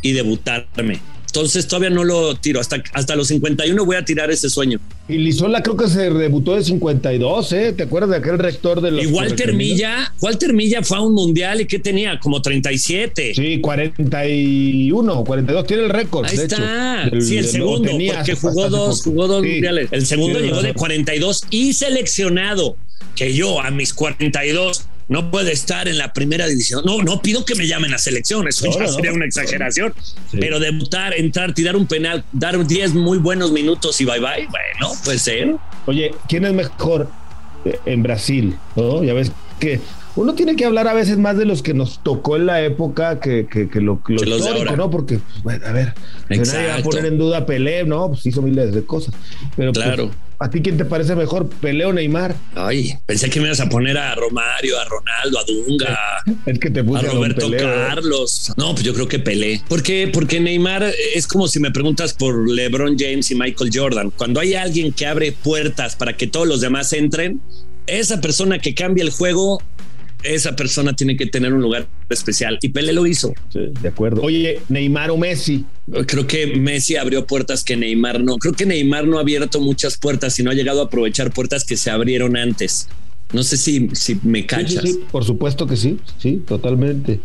y 0.01 0.13
debutarme. 0.13 0.99
Entonces 1.27 1.67
todavía 1.67 1.89
no 1.91 2.03
lo 2.03 2.35
tiro. 2.35 2.59
Hasta, 2.59 2.81
hasta 2.93 3.15
los 3.15 3.27
51 3.27 3.85
voy 3.85 3.95
a 3.95 4.03
tirar 4.03 4.31
ese 4.31 4.49
sueño. 4.49 4.79
Y 5.07 5.17
Lizola 5.19 5.61
creo 5.61 5.77
que 5.77 5.87
se 5.87 6.09
debutó 6.09 6.55
de 6.55 6.63
52, 6.63 7.51
¿eh? 7.53 7.73
¿Te 7.73 7.83
acuerdas 7.83 8.09
de 8.09 8.17
aquel 8.17 8.39
rector 8.39 8.81
de 8.81 8.91
los... 8.91 9.03
Y 9.03 9.07
Walter? 9.07 9.53
Milla, 9.53 10.13
Walter 10.21 10.53
Milla 10.53 10.81
fue 10.83 10.97
a 10.97 11.01
un 11.01 11.13
mundial 11.13 11.61
y 11.61 11.65
¿qué 11.65 11.79
tenía? 11.79 12.19
Como 12.19 12.41
37. 12.41 13.33
Sí, 13.35 13.61
41, 13.61 15.23
42. 15.23 15.67
Tiene 15.67 15.83
el 15.83 15.89
récord, 15.89 16.25
Ahí 16.25 16.37
de 16.37 16.43
está. 16.43 17.01
hecho. 17.05 17.11
Del- 17.15 17.21
sí, 17.21 17.37
el 17.37 17.43
del- 17.43 17.51
segundo, 17.51 17.89
tenía 17.89 18.15
porque 18.15 18.35
jugó 18.35 18.69
dos, 18.69 19.03
jugó 19.03 19.27
dos 19.27 19.43
Sí. 19.43 19.49
mundiales. 19.51 19.89
El 19.91 20.05
segundo 20.05 20.39
llegó 20.39 20.57
de 20.57 20.69
razón. 20.69 20.73
42 20.79 21.43
y 21.49 21.73
seleccionado. 21.73 22.75
Que 23.15 23.33
yo 23.33 23.61
a 23.61 23.71
mis 23.71 23.93
42 23.93 24.83
no 25.07 25.31
puede 25.31 25.53
estar 25.53 25.87
en 25.87 25.97
la 25.97 26.13
primera 26.13 26.47
división. 26.47 26.83
No, 26.85 27.01
no 27.01 27.21
pido 27.21 27.45
que 27.45 27.55
me 27.55 27.67
llamen 27.67 27.93
a 27.93 27.97
selección, 27.97 28.47
eso 28.47 28.65
No, 28.65 28.73
ya 28.73 28.83
no, 28.83 28.91
sería 28.91 29.13
una 29.13 29.25
exageración. 29.25 29.93
Sí. 30.31 30.37
Pero 30.39 30.59
debutar, 30.59 31.13
entrar, 31.13 31.53
tirar 31.53 31.75
un 31.75 31.87
penal, 31.87 32.23
dar 32.31 32.65
10 32.65 32.93
muy 32.93 33.17
buenos 33.17 33.51
minutos 33.51 33.99
y 34.01 34.05
bye 34.05 34.19
bye, 34.19 34.47
bueno, 34.47 34.93
puede 35.03 35.19
ser. 35.19 35.55
Oye, 35.85 36.13
¿quién 36.27 36.45
es 36.45 36.53
mejor 36.53 37.09
eh, 37.65 37.79
en 37.85 38.03
Brasil? 38.03 38.57
¿No? 38.75 39.03
Ya 39.03 39.13
ves 39.13 39.31
que 39.59 39.79
uno 40.17 40.33
tiene 40.33 40.55
que 40.55 40.65
hablar 40.65 40.87
a 40.87 40.93
veces 40.93 41.17
más 41.17 41.37
de 41.37 41.45
los 41.45 41.61
que 41.61 41.73
nos 41.73 42.03
tocó 42.03 42.35
en 42.35 42.47
la 42.47 42.61
época 42.61 43.19
que, 43.19 43.47
que, 43.49 43.69
que 43.69 43.79
lo, 43.81 44.01
lo 44.07 44.15
los 44.25 44.39
histórico. 44.39 44.75
¿no? 44.75 44.89
Porque, 44.89 45.19
pues, 45.19 45.43
bueno, 45.43 45.65
a 45.65 45.71
ver, 45.71 45.93
nadie 46.29 46.67
va 46.67 46.75
a 46.75 46.81
poner 46.81 47.05
en 47.05 47.17
duda 47.17 47.37
a 47.39 47.45
Pelé, 47.45 47.85
¿no? 47.85 48.09
Pues 48.09 48.25
hizo 48.25 48.41
miles 48.41 48.73
de 48.73 48.83
cosas. 48.83 49.13
Pero, 49.55 49.71
pues, 49.71 49.85
Claro. 49.85 50.11
¿a 50.39 50.49
ti 50.49 50.61
quién 50.61 50.77
te 50.77 50.85
parece 50.85 51.15
mejor, 51.15 51.47
Pelé 51.47 51.85
o 51.85 51.93
Neymar? 51.93 52.35
Ay, 52.55 52.95
pensé 53.05 53.29
que 53.29 53.39
me 53.39 53.45
ibas 53.45 53.59
a 53.59 53.69
poner 53.69 53.97
a 53.97 54.13
Romario, 54.15 54.79
a 54.79 54.85
Ronaldo, 54.85 55.39
a 55.39 55.43
Dunga. 55.45 55.99
Es 56.47 56.59
que 56.59 56.69
te 56.69 56.79
a 56.79 56.83
puse 56.83 57.07
a, 57.07 57.11
Roberto. 57.11 57.51
Carlos. 57.57 58.53
No, 58.57 58.73
pues 58.73 58.83
yo 58.83 58.93
creo 58.93 59.07
que 59.07 59.19
Pelé. 59.19 59.61
¿Por 59.67 59.83
qué? 59.83 60.09
Porque 60.11 60.39
Neymar 60.39 60.91
es 61.13 61.27
como 61.27 61.47
si 61.47 61.59
me 61.59 61.71
preguntas 61.71 62.13
por 62.13 62.49
LeBron 62.49 62.97
James 62.97 63.29
y 63.31 63.35
Michael 63.35 63.69
Jordan. 63.73 64.11
Cuando 64.11 64.39
hay 64.39 64.55
alguien 64.55 64.93
que 64.93 65.05
abre 65.05 65.31
puertas 65.31 65.95
para 65.95 66.17
que 66.17 66.27
todos 66.27 66.47
los 66.47 66.59
demás 66.61 66.91
entren, 66.93 67.39
esa 67.87 68.19
persona 68.19 68.59
que 68.59 68.75
cambia 68.75 69.03
el 69.03 69.11
juego, 69.11 69.61
esa 70.23 70.55
persona 70.55 70.95
tiene 70.95 71.15
que 71.15 71.25
tener 71.27 71.53
un 71.53 71.61
lugar 71.61 71.87
especial. 72.09 72.57
Y 72.61 72.69
Pelé 72.69 72.93
lo 72.93 73.05
hizo. 73.05 73.33
Sí, 73.51 73.59
de 73.81 73.87
acuerdo. 73.89 74.21
Oye, 74.21 74.59
Neymar 74.69 75.11
o 75.11 75.17
Messi. 75.17 75.65
Creo 76.07 76.27
que 76.27 76.47
Messi 76.57 76.95
abrió 76.95 77.25
puertas 77.25 77.63
que 77.63 77.77
Neymar 77.77 78.21
no. 78.21 78.37
Creo 78.37 78.53
que 78.53 78.65
Neymar 78.65 79.07
no 79.07 79.17
ha 79.17 79.21
abierto 79.21 79.61
muchas 79.61 79.97
puertas 79.97 80.37
y 80.39 80.43
no 80.43 80.51
ha 80.51 80.53
llegado 80.53 80.81
a 80.81 80.85
aprovechar 80.85 81.31
puertas 81.31 81.63
que 81.63 81.77
se 81.77 81.89
abrieron 81.91 82.35
antes. 82.37 82.87
No 83.33 83.43
sé 83.43 83.57
si, 83.57 83.89
si 83.93 84.19
me 84.23 84.45
cachas. 84.45 84.81
sí, 84.83 84.93
sí, 84.93 84.99
por 85.11 85.23
supuesto 85.25 85.67
que 85.67 85.75
sí, 85.75 85.99
sí, 86.17 86.41
totalmente. 86.47 87.19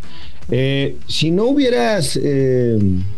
Eh, 0.50 0.96
si 1.06 1.30
no 1.30 1.44
hubieras 1.46 2.18
eh, 2.20 2.76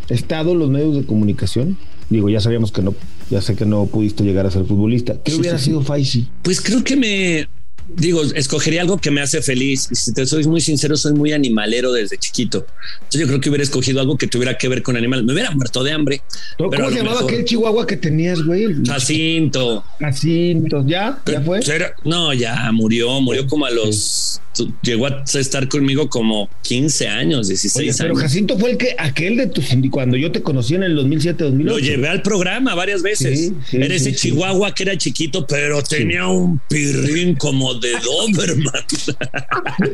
estado 0.09 0.51
en 0.51 0.59
los 0.59 0.69
medios 0.69 0.95
de 0.95 1.03
comunicación, 1.03 1.77
digo, 2.11 2.29
ya 2.29 2.39
sabíamos 2.39 2.71
que 2.71 2.83
no, 2.83 2.93
ya 3.31 3.41
sé 3.41 3.55
que 3.55 3.65
no 3.65 3.87
pudiste 3.87 4.23
llegar 4.23 4.45
a 4.45 4.51
ser 4.51 4.65
futbolista. 4.65 5.19
¿Qué 5.23 5.31
Sí, 5.31 5.39
hubiera 5.39 5.57
sí. 5.57 5.65
sido 5.65 5.81
Faisy? 5.81 6.27
Pues 6.43 6.61
creo 6.61 6.83
que 6.83 6.95
me 6.95 7.47
digo, 7.87 8.23
escogería 8.23 8.81
algo 8.81 8.97
que 8.97 9.11
me 9.11 9.21
hace 9.21 9.41
feliz. 9.41 9.87
Y 9.91 9.95
si 9.95 10.13
te 10.13 10.25
soy 10.25 10.43
muy 10.45 10.61
sincero, 10.61 10.95
soy 10.97 11.13
muy 11.13 11.31
animalero 11.33 11.91
desde 11.91 12.17
chiquito. 12.17 12.65
Entonces 12.95 13.21
yo 13.21 13.27
creo 13.27 13.39
que 13.41 13.49
hubiera 13.49 13.63
escogido 13.63 13.99
algo 14.01 14.17
que 14.17 14.27
tuviera 14.27 14.57
que 14.57 14.67
ver 14.67 14.81
con 14.83 14.97
animales. 14.97 15.25
Me 15.25 15.33
hubiera 15.33 15.51
muerto 15.51 15.83
de 15.83 15.91
hambre. 15.91 16.21
¿Cómo 16.57 16.71
se 16.71 16.77
lo 16.81 16.89
llamaba 16.89 17.15
mejor- 17.17 17.31
aquel 17.31 17.45
chihuahua 17.45 17.87
que 17.87 17.97
tenías, 17.97 18.41
güey? 18.43 18.67
Jacinto. 18.85 19.83
Jacinto, 19.99 20.83
¿ya? 20.87 21.19
¿Ya 21.25 21.41
fue? 21.41 21.59
Era- 21.65 21.93
No, 22.03 22.33
ya 22.33 22.71
murió, 22.71 23.21
murió 23.21 23.47
como 23.47 23.65
a 23.65 23.71
los. 23.71 24.39
Llegó 24.81 25.07
a 25.07 25.23
estar 25.33 25.67
conmigo 25.67 26.09
como 26.09 26.49
15 26.63 27.07
años, 27.07 27.47
16 27.47 27.75
Oye, 27.83 27.93
pero 27.97 28.09
años. 28.11 28.21
Jacinto 28.23 28.57
fue 28.57 28.71
el 28.71 28.77
que, 28.77 28.95
aquel 28.97 29.37
de 29.37 29.47
tu 29.47 29.61
sindi- 29.61 29.89
cuando 29.89 30.17
yo 30.17 30.31
te 30.31 30.41
conocí 30.41 30.75
en 30.75 30.83
el 30.83 30.95
2007, 30.95 31.43
2008. 31.43 31.73
Lo 31.73 31.79
llevé 31.79 32.07
al 32.09 32.21
programa 32.21 32.73
varias 32.75 33.01
veces. 33.01 33.39
Sí, 33.39 33.53
sí, 33.69 33.77
era 33.77 33.93
ese 33.95 34.11
sí, 34.11 34.15
chihuahua 34.15 34.73
que 34.73 34.83
era 34.83 34.97
chiquito, 34.97 35.45
pero 35.47 35.81
tenía 35.83 36.27
un 36.27 36.59
pirrín 36.69 37.35
como 37.35 37.73
de 37.75 37.91
Doberman. 38.03 38.73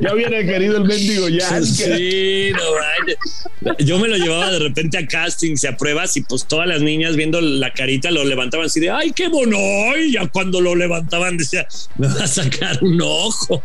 Ya 0.01 0.13
hubiera 0.13 0.43
querido 0.45 0.77
el 0.77 0.85
mendigo 0.85 1.29
ya. 1.29 1.61
Sí, 1.63 2.51
no. 2.53 3.75
Yo 3.79 3.99
me 3.99 4.07
lo 4.07 4.17
llevaba 4.17 4.51
de 4.51 4.59
repente 4.59 4.97
a 4.97 5.05
castings 5.07 5.63
y 5.63 5.67
a 5.67 5.77
pruebas 5.77 6.17
y 6.17 6.21
pues 6.21 6.45
todas 6.45 6.67
las 6.67 6.81
niñas 6.81 7.15
viendo 7.15 7.39
la 7.41 7.71
carita 7.73 8.09
lo 8.11 8.23
levantaban 8.25 8.65
así 8.67 8.79
de, 8.79 8.89
ay, 8.89 9.11
qué 9.15 9.29
mono. 9.29 9.57
Y 9.97 10.13
ya 10.13 10.27
cuando 10.27 10.61
lo 10.61 10.75
levantaban 10.75 11.37
decía, 11.37 11.67
me 11.97 12.07
va 12.07 12.23
a 12.23 12.27
sacar 12.27 12.79
un 12.83 12.99
ojo. 13.01 13.63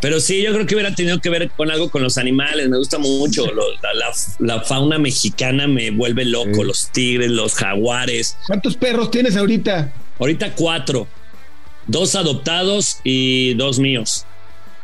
Pero 0.00 0.09
sí, 0.18 0.42
yo 0.42 0.52
creo 0.52 0.66
que 0.66 0.74
hubiera 0.74 0.94
tenido 0.94 1.20
que 1.20 1.28
ver 1.30 1.50
con 1.50 1.70
algo 1.70 1.90
con 1.90 2.02
los 2.02 2.18
animales. 2.18 2.68
Me 2.68 2.78
gusta 2.78 2.98
mucho. 2.98 3.46
Lo- 3.52 3.70
la, 3.82 3.94
la- 3.94 4.56
la 4.56 4.60
fauna 4.62 4.98
mexicana 4.98 5.68
me 5.68 5.90
vuelve 5.92 6.24
loco. 6.24 6.54
Sí. 6.54 6.64
Los 6.64 6.90
tigres, 6.90 7.30
los 7.30 7.54
jaguares. 7.54 8.36
¿Cuántos 8.46 8.76
perros 8.76 9.10
tienes 9.10 9.36
ahorita? 9.36 9.92
Ahorita 10.18 10.54
cuatro. 10.54 11.06
Dos 11.86 12.14
adoptados 12.14 12.98
y 13.04 13.54
dos 13.54 13.78
míos. 13.78 14.24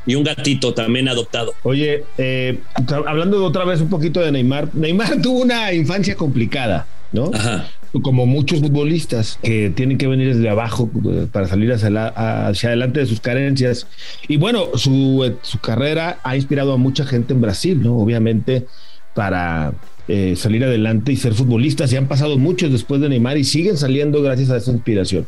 Y 0.06 0.14
un 0.14 0.22
gatito 0.22 0.72
también 0.74 1.08
adoptado. 1.08 1.54
Oye, 1.64 2.04
eh, 2.18 2.60
hablando 3.06 3.44
otra 3.44 3.64
vez 3.64 3.80
un 3.80 3.88
poquito 3.90 4.20
de 4.20 4.30
Neymar. 4.30 4.72
Neymar 4.74 5.16
tuvo 5.22 5.40
una 5.40 5.72
infancia 5.72 6.14
complicada, 6.14 6.86
¿no? 7.10 7.30
Ajá. 7.34 7.68
Como 8.02 8.26
muchos 8.26 8.60
futbolistas 8.60 9.38
que 9.42 9.70
tienen 9.74 9.96
que 9.96 10.06
venir 10.06 10.34
desde 10.34 10.48
abajo 10.48 10.90
eh, 11.10 11.26
para 11.32 11.46
salir 11.48 11.72
hacia, 11.72 11.88
la- 11.90 12.08
hacia 12.48 12.68
adelante 12.68 13.00
de 13.00 13.06
sus 13.06 13.20
carencias. 13.20 13.86
Y 14.28 14.36
bueno, 14.36 14.66
su, 14.74 15.24
eh, 15.24 15.36
su 15.42 15.58
carrera 15.60 16.18
ha 16.22 16.36
inspirado 16.36 16.72
a 16.72 16.76
mucha 16.76 17.06
gente 17.06 17.32
en 17.32 17.40
Brasil, 17.40 17.80
¿no? 17.82 17.96
Obviamente, 17.96 18.66
para 19.14 19.72
eh, 20.08 20.34
salir 20.36 20.62
adelante 20.64 21.12
y 21.12 21.16
ser 21.16 21.32
futbolistas. 21.32 21.92
Y 21.92 21.96
han 21.96 22.06
pasado 22.06 22.36
muchos 22.38 22.70
después 22.70 23.00
de 23.00 23.08
Neymar 23.08 23.38
y 23.38 23.44
siguen 23.44 23.76
saliendo 23.78 24.20
gracias 24.22 24.50
a 24.50 24.58
esa 24.58 24.72
inspiración. 24.72 25.26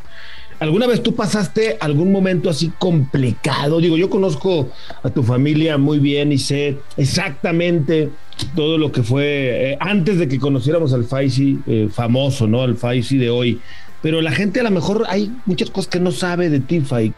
¿Alguna 0.60 0.86
vez 0.88 1.02
tú 1.02 1.14
pasaste 1.14 1.76
algún 1.80 2.10
momento 2.10 2.50
así 2.50 2.72
complicado? 2.78 3.80
Digo, 3.80 3.96
yo 3.96 4.10
conozco 4.10 4.70
a 5.02 5.10
tu 5.10 5.22
familia 5.22 5.78
muy 5.78 6.00
bien 6.00 6.32
y 6.32 6.38
sé 6.38 6.78
exactamente 6.96 8.10
todo 8.56 8.76
lo 8.76 8.90
que 8.90 9.02
fue 9.02 9.72
eh, 9.72 9.76
antes 9.80 10.18
de 10.18 10.28
que 10.28 10.38
conociéramos 10.38 10.92
al 10.92 11.04
Faisy 11.04 11.60
eh, 11.66 11.88
famoso, 11.92 12.46
¿no? 12.46 12.62
Al 12.62 12.76
Faisy 12.76 13.18
de 13.18 13.30
hoy. 13.30 13.60
Pero 14.02 14.20
la 14.20 14.32
gente 14.32 14.60
a 14.60 14.64
lo 14.64 14.70
mejor 14.70 15.04
hay 15.08 15.30
muchas 15.46 15.70
cosas 15.70 15.90
que 15.90 16.00
no 16.00 16.10
sabe 16.10 16.50
de 16.50 16.60
ti, 16.60 16.80
Fai. 16.80 17.12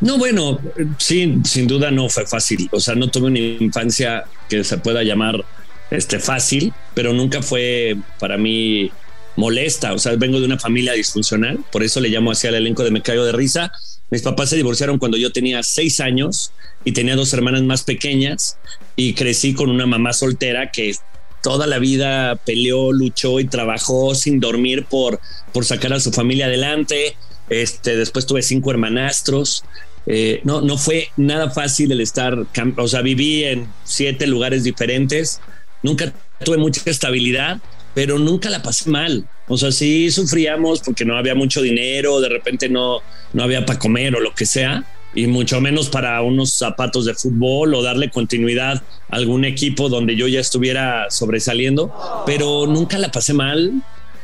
No, 0.00 0.18
bueno, 0.18 0.58
sí, 0.98 1.38
sin 1.44 1.66
duda 1.68 1.90
no 1.90 2.08
fue 2.08 2.26
fácil. 2.26 2.68
O 2.72 2.80
sea, 2.80 2.94
no 2.94 3.08
tuve 3.08 3.26
una 3.26 3.38
infancia 3.38 4.24
que 4.48 4.64
se 4.64 4.78
pueda 4.78 5.02
llamar 5.04 5.44
este 5.90 6.18
fácil, 6.18 6.72
pero 6.94 7.12
nunca 7.12 7.42
fue 7.42 7.96
para 8.18 8.38
mí 8.38 8.90
molesta. 9.36 9.92
O 9.92 9.98
sea, 9.98 10.14
vengo 10.16 10.40
de 10.40 10.46
una 10.46 10.58
familia 10.58 10.92
disfuncional, 10.92 11.60
por 11.70 11.82
eso 11.82 12.00
le 12.00 12.08
llamo 12.08 12.30
así 12.30 12.46
al 12.46 12.54
elenco 12.54 12.84
de 12.84 12.90
Me 12.90 13.02
Caigo 13.02 13.24
de 13.24 13.32
Risa. 13.32 13.72
Mis 14.10 14.22
papás 14.22 14.50
se 14.50 14.56
divorciaron 14.56 14.98
cuando 14.98 15.16
yo 15.16 15.32
tenía 15.32 15.62
seis 15.62 16.00
años 16.00 16.52
y 16.84 16.92
tenía 16.92 17.16
dos 17.16 17.32
hermanas 17.32 17.62
más 17.62 17.82
pequeñas 17.82 18.58
y 18.94 19.14
crecí 19.14 19.54
con 19.54 19.70
una 19.70 19.86
mamá 19.86 20.12
soltera 20.12 20.70
que 20.70 20.94
toda 21.42 21.66
la 21.66 21.78
vida 21.78 22.36
peleó, 22.36 22.92
luchó 22.92 23.40
y 23.40 23.46
trabajó 23.46 24.14
sin 24.14 24.38
dormir 24.38 24.84
por, 24.84 25.20
por 25.52 25.64
sacar 25.64 25.92
a 25.92 26.00
su 26.00 26.12
familia 26.12 26.46
adelante. 26.46 27.16
Este, 27.48 27.96
después 27.96 28.26
tuve 28.26 28.42
cinco 28.42 28.70
hermanastros. 28.70 29.64
Eh, 30.06 30.40
no, 30.44 30.60
no 30.60 30.78
fue 30.78 31.08
nada 31.16 31.50
fácil 31.50 31.92
el 31.92 32.00
estar, 32.00 32.36
o 32.76 32.88
sea, 32.88 33.02
viví 33.02 33.44
en 33.44 33.68
siete 33.84 34.26
lugares 34.26 34.64
diferentes. 34.64 35.40
Nunca 35.82 36.12
tuve 36.44 36.58
mucha 36.58 36.82
estabilidad, 36.90 37.60
pero 37.94 38.18
nunca 38.18 38.50
la 38.50 38.62
pasé 38.62 38.90
mal. 38.90 39.26
O 39.48 39.56
sea, 39.56 39.72
sí 39.72 40.10
sufríamos 40.10 40.80
porque 40.80 41.04
no 41.04 41.16
había 41.16 41.34
mucho 41.34 41.60
dinero, 41.60 42.20
de 42.20 42.28
repente 42.28 42.68
no, 42.68 43.00
no 43.32 43.42
había 43.42 43.66
para 43.66 43.78
comer 43.78 44.14
o 44.16 44.20
lo 44.20 44.34
que 44.34 44.46
sea, 44.46 44.84
y 45.14 45.26
mucho 45.26 45.60
menos 45.60 45.88
para 45.88 46.22
unos 46.22 46.54
zapatos 46.54 47.04
de 47.04 47.14
fútbol 47.14 47.74
o 47.74 47.82
darle 47.82 48.10
continuidad 48.10 48.82
a 49.10 49.16
algún 49.16 49.44
equipo 49.44 49.88
donde 49.88 50.16
yo 50.16 50.26
ya 50.26 50.40
estuviera 50.40 51.10
sobresaliendo, 51.10 51.92
pero 52.24 52.66
nunca 52.66 52.98
la 52.98 53.10
pasé 53.10 53.34
mal. 53.34 53.72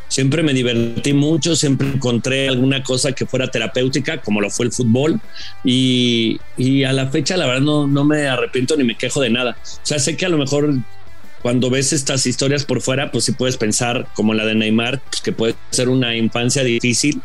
Siempre 0.08 0.42
me 0.42 0.54
divertí 0.54 1.12
mucho, 1.12 1.54
siempre 1.54 1.86
encontré 1.86 2.48
alguna 2.48 2.82
cosa 2.82 3.12
que 3.12 3.26
fuera 3.26 3.50
terapéutica, 3.50 4.22
como 4.22 4.40
lo 4.40 4.48
fue 4.48 4.64
el 4.64 4.72
fútbol, 4.72 5.20
y, 5.62 6.40
y 6.56 6.84
a 6.84 6.94
la 6.94 7.08
fecha 7.08 7.36
la 7.36 7.46
verdad 7.46 7.60
no, 7.60 7.86
no 7.86 8.04
me 8.06 8.26
arrepiento 8.26 8.74
ni 8.76 8.84
me 8.84 8.96
quejo 8.96 9.20
de 9.20 9.28
nada. 9.28 9.58
O 9.62 9.86
sea, 9.86 9.98
sé 9.98 10.16
que 10.16 10.24
a 10.24 10.30
lo 10.30 10.38
mejor 10.38 10.72
cuando 11.42 11.70
ves 11.70 11.92
estas 11.92 12.26
historias 12.26 12.64
por 12.64 12.80
fuera, 12.80 13.10
pues 13.10 13.24
sí 13.24 13.32
puedes 13.32 13.56
pensar, 13.56 14.06
como 14.14 14.34
la 14.34 14.44
de 14.44 14.54
Neymar, 14.54 15.00
pues 15.08 15.20
que 15.20 15.32
puede 15.32 15.54
ser 15.70 15.88
una 15.88 16.16
infancia 16.16 16.64
difícil, 16.64 17.20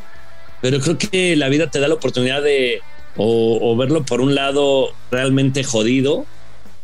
pero 0.62 0.80
creo 0.80 0.98
que 0.98 1.36
la 1.36 1.50
vida 1.50 1.70
te 1.70 1.80
da 1.80 1.88
la 1.88 1.96
oportunidad 1.96 2.42
de 2.42 2.82
o, 3.16 3.60
o 3.62 3.76
verlo 3.78 4.04
por 4.04 4.22
un 4.22 4.36
lado 4.36 4.90
realmente 5.12 5.64
jodido, 5.64 6.26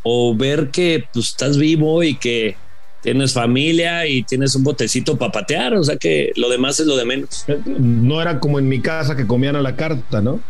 o 0.02 0.34
ver 0.34 0.70
que 0.70 1.04
pues, 1.12 1.28
estás 1.28 1.58
vivo 1.58 2.02
y 2.02 2.16
que 2.16 2.56
tienes 3.02 3.32
familia 3.32 4.06
y 4.06 4.22
tienes 4.22 4.54
un 4.54 4.62
botecito 4.62 5.16
para 5.16 5.32
patear, 5.32 5.74
o 5.74 5.84
sea 5.84 5.96
que 5.96 6.32
lo 6.36 6.48
demás 6.48 6.80
es 6.80 6.86
lo 6.86 6.96
de 6.96 7.04
menos. 7.04 7.44
No 7.66 8.20
era 8.20 8.40
como 8.40 8.58
en 8.58 8.68
mi 8.68 8.80
casa 8.80 9.16
que 9.16 9.26
comían 9.26 9.56
a 9.56 9.62
la 9.62 9.76
carta, 9.76 10.20
¿no? 10.20 10.40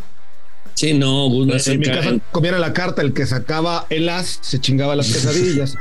Sí, 0.80 0.94
no, 0.94 1.28
Gus, 1.28 1.46
no 1.46 1.72
en 1.72 1.78
mi 1.78 1.84
casa 1.86 2.16
comían 2.32 2.54
a 2.54 2.58
la 2.58 2.72
carta, 2.72 3.02
el 3.02 3.12
que 3.12 3.26
sacaba 3.26 3.86
el 3.90 4.08
as 4.08 4.38
se 4.40 4.58
chingaba 4.60 4.96
las 4.96 5.08
quesadillas. 5.12 5.74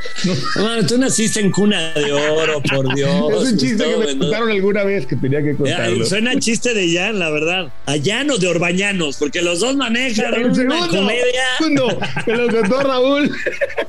¿no? 0.57 0.85
Tú 0.85 0.97
naciste 0.97 1.39
en 1.39 1.51
cuna 1.51 1.93
de 1.93 2.11
oro, 2.11 2.61
por 2.69 2.93
Dios. 2.95 3.31
es 3.45 3.53
un 3.53 3.57
chiste 3.57 3.81
que 3.81 3.95
me 3.95 4.17
contaron 4.17 4.51
alguna 4.51 4.83
vez 4.83 5.05
que 5.05 5.15
tenía 5.15 5.41
que 5.41 5.55
contarlo. 5.55 6.05
Suena 6.05 6.37
chiste 6.37 6.73
de 6.73 6.93
Jan, 6.93 7.17
la 7.17 7.29
verdad. 7.29 7.71
A 7.85 7.93
Jan 8.03 8.29
o 8.29 8.37
de 8.37 8.47
Orbañanos, 8.49 9.15
porque 9.15 9.41
los 9.41 9.61
dos 9.61 9.77
manejan 9.77 10.33
El 10.33 10.45
una 10.47 10.55
segundo, 10.55 10.87
comedia. 10.89 11.43
segundo, 11.59 11.97
que 12.25 12.31
lo 12.33 12.47
contó 12.49 12.81
Raúl. 12.81 13.31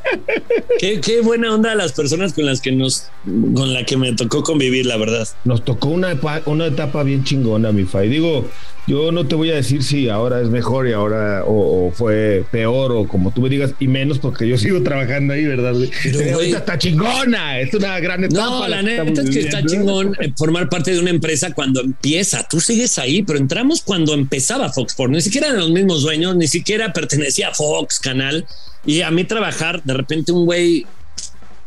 Qué, 0.78 1.00
qué 1.00 1.20
buena 1.20 1.54
onda 1.54 1.74
las 1.74 1.92
personas 1.92 2.32
con 2.32 2.46
las 2.46 2.60
que 2.60 2.72
nos, 2.72 3.08
con 3.54 3.72
la 3.72 3.84
que 3.84 3.96
me 3.96 4.12
tocó 4.14 4.42
convivir, 4.42 4.86
la 4.86 4.96
verdad. 4.96 5.28
Nos 5.44 5.64
tocó 5.64 5.88
una, 5.88 6.18
una 6.46 6.66
etapa 6.66 7.02
bien 7.02 7.24
chingona, 7.24 7.72
mi 7.72 7.84
Fai. 7.84 8.08
Digo, 8.08 8.48
yo 8.86 9.12
no 9.12 9.26
te 9.26 9.34
voy 9.34 9.50
a 9.50 9.54
decir 9.54 9.82
si 9.82 10.08
ahora 10.08 10.40
es 10.40 10.48
mejor 10.48 10.88
y 10.88 10.92
ahora 10.92 11.44
o, 11.44 11.86
o 11.86 11.90
fue 11.92 12.44
peor 12.50 12.92
o 12.92 13.06
como 13.06 13.32
tú 13.32 13.42
me 13.42 13.48
digas, 13.48 13.72
y 13.78 13.86
menos 13.86 14.18
porque 14.18 14.48
yo 14.48 14.58
sigo 14.58 14.82
trabajando 14.82 15.34
ahí, 15.34 15.44
¿verdad? 15.44 15.74
Pero, 16.02 16.34
ahorita 16.34 16.58
está 16.58 16.78
chingona, 16.78 17.60
es 17.60 17.72
una 17.74 18.00
gran 18.00 18.24
etapa. 18.24 18.44
No, 18.44 18.68
la 18.68 18.82
neta 18.82 19.22
es 19.22 19.30
que 19.30 19.40
está 19.40 19.64
chingón 19.64 20.16
eh, 20.20 20.32
formar 20.36 20.68
parte 20.68 20.92
de 20.92 20.98
una 20.98 21.10
empresa 21.10 21.52
cuando 21.52 21.80
empieza. 21.80 22.46
Tú 22.48 22.60
sigues 22.60 22.98
ahí, 22.98 23.22
pero 23.22 23.38
entramos 23.38 23.82
cuando 23.82 24.14
empezaba 24.14 24.72
Fox 24.72 24.92
Sports. 24.92 25.12
Ni 25.12 25.20
siquiera 25.20 25.48
eran 25.48 25.60
los 25.60 25.70
mismos 25.70 26.02
dueños, 26.02 26.36
ni 26.36 26.48
siquiera 26.48 26.92
pertenecía 26.92 27.48
a 27.48 27.54
Fox 27.54 28.00
Canal. 28.00 28.46
Y 28.86 29.02
a 29.02 29.10
mí 29.10 29.24
trabajar, 29.24 29.82
de 29.82 29.92
repente 30.00 30.32
un 30.32 30.44
güey 30.44 30.86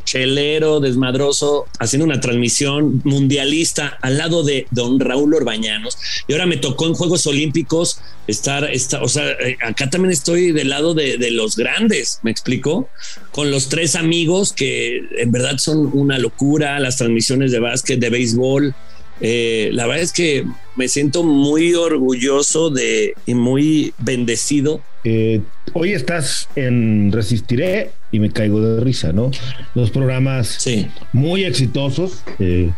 chelero, 0.06 0.80
desmadroso, 0.80 1.65
haciendo 1.80 2.06
una 2.06 2.19
transmisión 2.19 3.02
mundialista 3.04 3.98
al 4.02 4.17
lado 4.17 4.43
de 4.43 4.67
don 4.72 5.00
Raúl 5.00 5.34
Orbañanos. 5.34 5.98
Y 6.28 6.34
ahora 6.34 6.46
me 6.46 6.58
tocó 6.58 6.88
en 6.88 6.93
Juegos 6.93 7.26
Olímpicos 7.26 8.00
estar, 8.28 8.65
estar 8.65 9.04
o 9.04 9.08
sea, 9.08 9.32
eh, 9.32 9.58
acá 9.65 9.89
también 9.89 10.12
estoy 10.12 10.52
del 10.52 10.69
lado 10.69 10.93
de, 10.93 11.17
de 11.17 11.32
los 11.32 11.56
grandes, 11.56 12.19
¿me 12.24 12.32
explico? 12.32 12.89
Con 13.32 13.52
los 13.52 13.69
tres 13.69 13.96
amigos 13.96 14.54
que 14.54 15.02
en 15.17 15.32
verdad 15.32 15.58
son 15.58 15.89
una 15.93 16.19
locura, 16.19 16.80
las 16.80 16.98
transmisiones 16.98 17.52
de 17.52 17.60
básquet, 17.60 18.00
de 18.00 18.10
béisbol. 18.10 18.76
Eh, 19.25 19.69
la 19.71 19.88
verdad 19.88 20.03
es 20.03 20.12
que 20.12 20.45
me 20.75 20.89
siento 20.89 21.23
muy 21.23 21.73
orgulloso 21.75 22.69
de 22.69 23.15
y 23.25 23.33
muy 23.36 23.93
bendecido 23.97 24.81
Eh, 25.05 25.39
hoy 25.73 25.93
estás 25.93 26.49
en 26.57 27.09
Resistiré 27.12 27.91
y 28.12 28.19
me 28.19 28.31
caigo 28.31 28.59
de 28.62 28.81
risa, 28.83 29.13
¿no? 29.13 29.31
Los 29.75 29.91
programas 29.91 30.47
Sí. 30.59 30.88
muy 31.13 31.45
exitosos. 31.45 32.21
eh, 32.39 32.69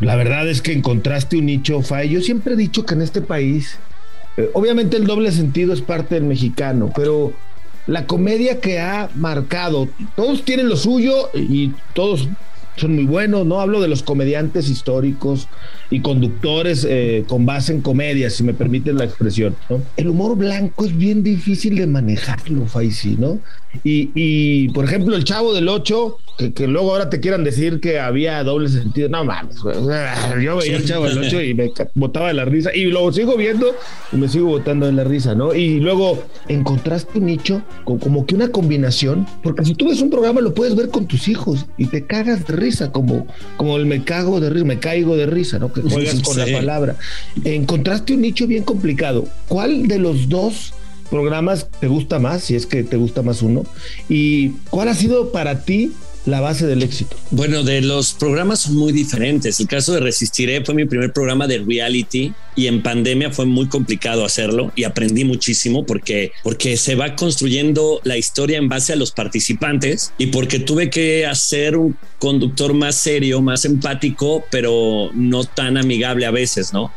la 0.00 0.16
verdad 0.16 0.48
es 0.48 0.60
que 0.62 0.72
encontraste 0.72 1.36
un 1.38 1.46
nicho, 1.46 1.80
Fai. 1.82 2.08
Yo 2.10 2.20
siempre 2.20 2.54
he 2.54 2.56
dicho 2.56 2.84
que 2.86 2.94
en 2.94 3.02
este 3.02 3.20
país, 3.22 3.78
obviamente 4.54 4.96
el 4.96 5.06
doble 5.06 5.32
sentido 5.32 5.72
es 5.74 5.80
parte 5.82 6.14
del 6.14 6.24
mexicano, 6.24 6.90
pero 6.94 7.32
la 7.86 8.06
comedia 8.06 8.60
que 8.60 8.78
ha 8.78 9.10
marcado, 9.14 9.88
todos 10.16 10.42
tienen 10.44 10.68
lo 10.68 10.76
suyo 10.76 11.28
y 11.34 11.72
todos 11.94 12.28
son 12.76 12.94
muy 12.94 13.04
buenos, 13.04 13.46
¿no? 13.46 13.60
Hablo 13.60 13.80
de 13.80 13.88
los 13.88 14.02
comediantes 14.02 14.68
históricos 14.68 15.48
y 15.90 16.00
conductores 16.00 16.86
eh, 16.88 17.24
con 17.28 17.46
base 17.46 17.72
en 17.72 17.80
comedia, 17.80 18.30
si 18.30 18.42
me 18.42 18.54
permiten 18.54 18.96
la 18.96 19.04
expresión, 19.04 19.56
¿no? 19.68 19.82
El 19.96 20.08
humor 20.08 20.36
blanco 20.36 20.84
es 20.84 20.96
bien 20.96 21.22
difícil 21.22 21.76
de 21.76 21.86
manejarlo, 21.86 22.66
Faisy, 22.66 23.16
¿no? 23.18 23.38
Y, 23.84 24.10
y, 24.14 24.68
por 24.70 24.84
ejemplo, 24.84 25.14
el 25.16 25.24
Chavo 25.24 25.54
del 25.54 25.68
Ocho 25.68 26.18
que, 26.48 26.66
luego 26.66 26.92
ahora 26.92 27.10
te 27.10 27.20
quieran 27.20 27.44
decir 27.44 27.80
que 27.80 27.98
había 27.98 28.42
doble 28.44 28.68
sentido. 28.68 29.08
No 29.08 29.24
mames, 29.24 29.56
yo 30.42 30.56
veía 30.56 30.76
el 30.76 30.84
Chavo 30.84 31.06
del 31.06 31.18
8 31.18 31.42
y 31.42 31.54
me 31.54 31.70
botaba 31.94 32.28
de 32.28 32.34
la 32.34 32.44
risa 32.44 32.74
y 32.74 32.84
lo 32.86 33.12
sigo 33.12 33.36
viendo 33.36 33.74
y 34.12 34.16
me 34.16 34.28
sigo 34.28 34.46
botando 34.46 34.86
de 34.86 34.92
la 34.92 35.04
risa, 35.04 35.34
¿no? 35.34 35.54
Y 35.54 35.80
luego 35.80 36.22
encontraste 36.48 37.18
un 37.18 37.26
nicho 37.26 37.62
con 37.84 37.98
como 37.98 38.26
que 38.26 38.34
una 38.34 38.48
combinación, 38.48 39.26
porque 39.42 39.64
si 39.64 39.74
tú 39.74 39.88
ves 39.88 40.00
un 40.00 40.10
programa 40.10 40.40
lo 40.40 40.54
puedes 40.54 40.74
ver 40.74 40.88
con 40.88 41.06
tus 41.06 41.28
hijos 41.28 41.66
y 41.76 41.86
te 41.86 42.06
cagas 42.06 42.46
de 42.46 42.56
risa, 42.56 42.92
como, 42.92 43.26
como 43.56 43.76
el 43.76 43.86
me 43.86 44.02
cago 44.04 44.40
de 44.40 44.50
risa, 44.50 44.64
me 44.64 44.78
caigo 44.78 45.16
de 45.16 45.26
risa, 45.26 45.58
¿no? 45.58 45.72
Que 45.72 45.82
juegas 45.82 46.20
con 46.22 46.38
la 46.38 46.46
palabra. 46.46 46.96
Encontraste 47.44 48.14
un 48.14 48.22
nicho 48.22 48.46
bien 48.46 48.64
complicado. 48.64 49.26
¿Cuál 49.48 49.88
de 49.88 49.98
los 49.98 50.28
dos 50.28 50.72
programas 51.10 51.68
te 51.80 51.88
gusta 51.88 52.18
más, 52.18 52.44
si 52.44 52.54
es 52.54 52.66
que 52.66 52.84
te 52.84 52.96
gusta 52.96 53.22
más 53.22 53.42
uno? 53.42 53.64
¿Y 54.08 54.50
cuál 54.70 54.88
ha 54.88 54.94
sido 54.94 55.32
para 55.32 55.64
ti 55.64 55.92
la 56.26 56.40
base 56.40 56.66
del 56.66 56.82
éxito? 56.82 57.16
Bueno, 57.30 57.62
de 57.62 57.80
los 57.80 58.12
programas 58.12 58.60
son 58.60 58.76
muy 58.76 58.92
diferentes. 58.92 59.58
El 59.60 59.66
caso 59.66 59.92
de 59.92 60.00
Resistiré 60.00 60.64
fue 60.64 60.74
mi 60.74 60.84
primer 60.84 61.12
programa 61.12 61.46
de 61.46 61.58
reality 61.58 62.32
y 62.56 62.66
en 62.66 62.82
pandemia 62.82 63.30
fue 63.30 63.46
muy 63.46 63.68
complicado 63.68 64.24
hacerlo 64.24 64.72
y 64.76 64.84
aprendí 64.84 65.24
muchísimo 65.24 65.86
porque, 65.86 66.32
porque 66.42 66.76
se 66.76 66.94
va 66.94 67.16
construyendo 67.16 68.00
la 68.04 68.18
historia 68.18 68.58
en 68.58 68.68
base 68.68 68.92
a 68.92 68.96
los 68.96 69.12
participantes 69.12 70.12
y 70.18 70.26
porque 70.26 70.58
tuve 70.58 70.90
que 70.90 71.26
hacer 71.26 71.76
un 71.76 71.96
conductor 72.18 72.74
más 72.74 72.96
serio, 72.96 73.40
más 73.40 73.64
empático, 73.64 74.44
pero 74.50 75.10
no 75.14 75.44
tan 75.44 75.78
amigable 75.78 76.26
a 76.26 76.30
veces, 76.30 76.72
¿no? 76.72 76.92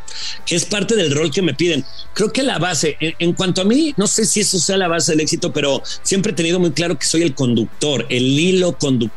Que 0.46 0.56
es 0.56 0.66
parte 0.66 0.96
del 0.96 1.16
rol 1.16 1.32
que 1.32 1.42
me 1.42 1.54
piden. 1.54 1.86
Creo 2.14 2.34
que 2.34 2.44
la 2.44 2.60
base, 2.60 2.98
en, 3.00 3.14
en 3.20 3.34
cuanto 3.34 3.62
a 3.62 3.66
mí, 3.66 3.94
no 3.96 4.06
sé 4.08 4.26
si 4.26 4.42
eso 4.42 4.60
sea 4.60 4.76
la 4.76 4.90
base 4.90 5.14
del 5.14 5.22
éxito, 5.22 5.54
pero 5.54 5.82
siempre 6.02 6.34
he 6.34 6.36
tenido 6.36 6.60
muy 6.60 6.72
claro 6.72 7.00
que 7.00 7.06
soy 7.06 7.22
el 7.22 7.34
conductor, 7.34 8.06
el 8.10 8.38
hilo 8.38 8.78
conductor, 8.78 9.13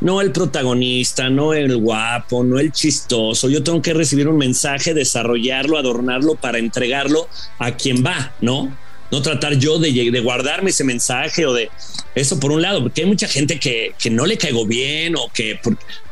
no 0.00 0.20
el 0.20 0.32
protagonista, 0.32 1.30
no 1.30 1.54
el 1.54 1.76
guapo, 1.76 2.44
no 2.44 2.58
el 2.58 2.72
chistoso. 2.72 3.48
Yo 3.48 3.62
tengo 3.62 3.80
que 3.80 3.94
recibir 3.94 4.28
un 4.28 4.36
mensaje, 4.36 4.94
desarrollarlo, 4.94 5.78
adornarlo 5.78 6.34
para 6.34 6.58
entregarlo 6.58 7.28
a 7.58 7.72
quien 7.76 8.04
va, 8.04 8.34
¿no? 8.40 8.76
no 9.10 9.22
tratar 9.22 9.54
yo 9.54 9.78
de, 9.78 9.90
de, 10.10 10.20
guardarme 10.20 10.70
ese 10.70 10.84
mensaje 10.84 11.44
o 11.44 11.52
de 11.52 11.68
eso 12.14 12.38
por 12.38 12.52
un 12.52 12.62
lado, 12.62 12.80
porque 12.80 13.02
hay 13.02 13.08
mucha 13.08 13.26
gente 13.26 13.58
que, 13.58 13.92
que 13.98 14.08
no 14.08 14.24
le 14.24 14.38
caigo 14.38 14.66
bien 14.66 15.16
o 15.16 15.28
que, 15.34 15.58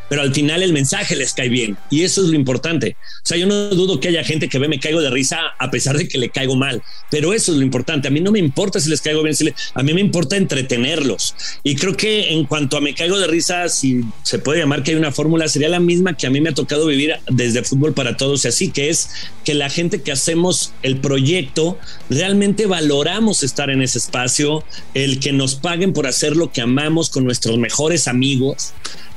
pero 0.09 0.23
al 0.23 0.35
final 0.35 0.63
el 0.63 0.73
mensaje 0.73 1.17
les 1.17 1.33
cae 1.35 1.49
bien 1.49 1.77
y 1.91 2.03
eso 2.03 2.23
es 2.23 2.29
lo 2.29 2.35
importante. 2.35 2.97
O 3.25 3.27
sea, 3.29 3.37
yo 3.37 3.47
no 3.47 3.71
dudo 3.71 4.01
que 4.01 4.09
haya 4.09 4.25
gente 4.25 4.49
que 4.49 4.59
ve 4.59 4.69
me 4.69 4.81
caigo 4.81 5.01
de 5.01 5.11
risa 5.11 5.39
a 5.59 5.71
pesar 5.71 5.97
de 5.97 6.09
que 6.09 6.19
le 6.19 6.31
caigo 6.31 6.57
mal, 6.57 6.83
pero 7.11 7.33
eso 7.33 7.53
es 7.53 7.59
lo 7.59 7.65
importante. 7.65 8.09
A 8.09 8.11
mí 8.11 8.21
no 8.21 8.33
me 8.33 8.39
importa 8.39 8.81
si 8.81 8.91
les 8.91 9.01
caigo 9.01 9.23
bien, 9.23 9.35
a 9.75 9.83
mí 9.83 9.95
me 9.95 10.01
importa 10.01 10.37
entretenerlos. 10.37 11.35
Y 11.63 11.77
creo 11.77 11.97
que 11.97 12.33
en 12.33 12.45
cuanto 12.45 12.77
a 12.77 12.81
me 12.81 12.95
caigo 12.95 13.19
de 13.19 13.27
risa, 13.27 13.69
si 13.69 14.01
se 14.23 14.39
puede 14.39 14.61
llamar 14.61 14.83
que 14.83 14.93
hay 14.93 14.97
una 14.97 15.13
fórmula, 15.13 15.49
sería 15.49 15.69
la 15.69 15.81
misma 15.81 16.17
que 16.17 16.27
a 16.27 16.31
mí 16.31 16.41
me 16.41 16.51
ha 16.51 16.55
tocado 16.55 16.87
vivir 16.87 17.15
desde 17.29 17.63
Fútbol 17.63 17.95
para 17.95 18.17
Todos 18.17 18.45
y 18.45 18.49
así, 18.49 18.71
que 18.71 18.91
es 18.91 19.11
que 19.45 19.55
la 19.55 19.71
gente 19.71 20.03
que 20.03 20.13
hacemos 20.13 20.73
el 20.83 21.01
proyecto 21.01 21.79
realmente 22.11 22.67
valoramos 22.67 23.43
estar 23.43 23.71
en 23.71 23.83
ese 23.83 23.99
espacio, 23.99 24.65
el 24.95 25.21
que 25.21 25.33
nos 25.33 25.55
paguen 25.55 25.93
por 25.93 26.07
hacer 26.07 26.37
lo 26.37 26.53
que 26.53 26.61
amamos 26.61 27.11
con 27.11 27.25
nuestros 27.25 27.59
mejores 27.59 28.09
amigos 28.09 28.73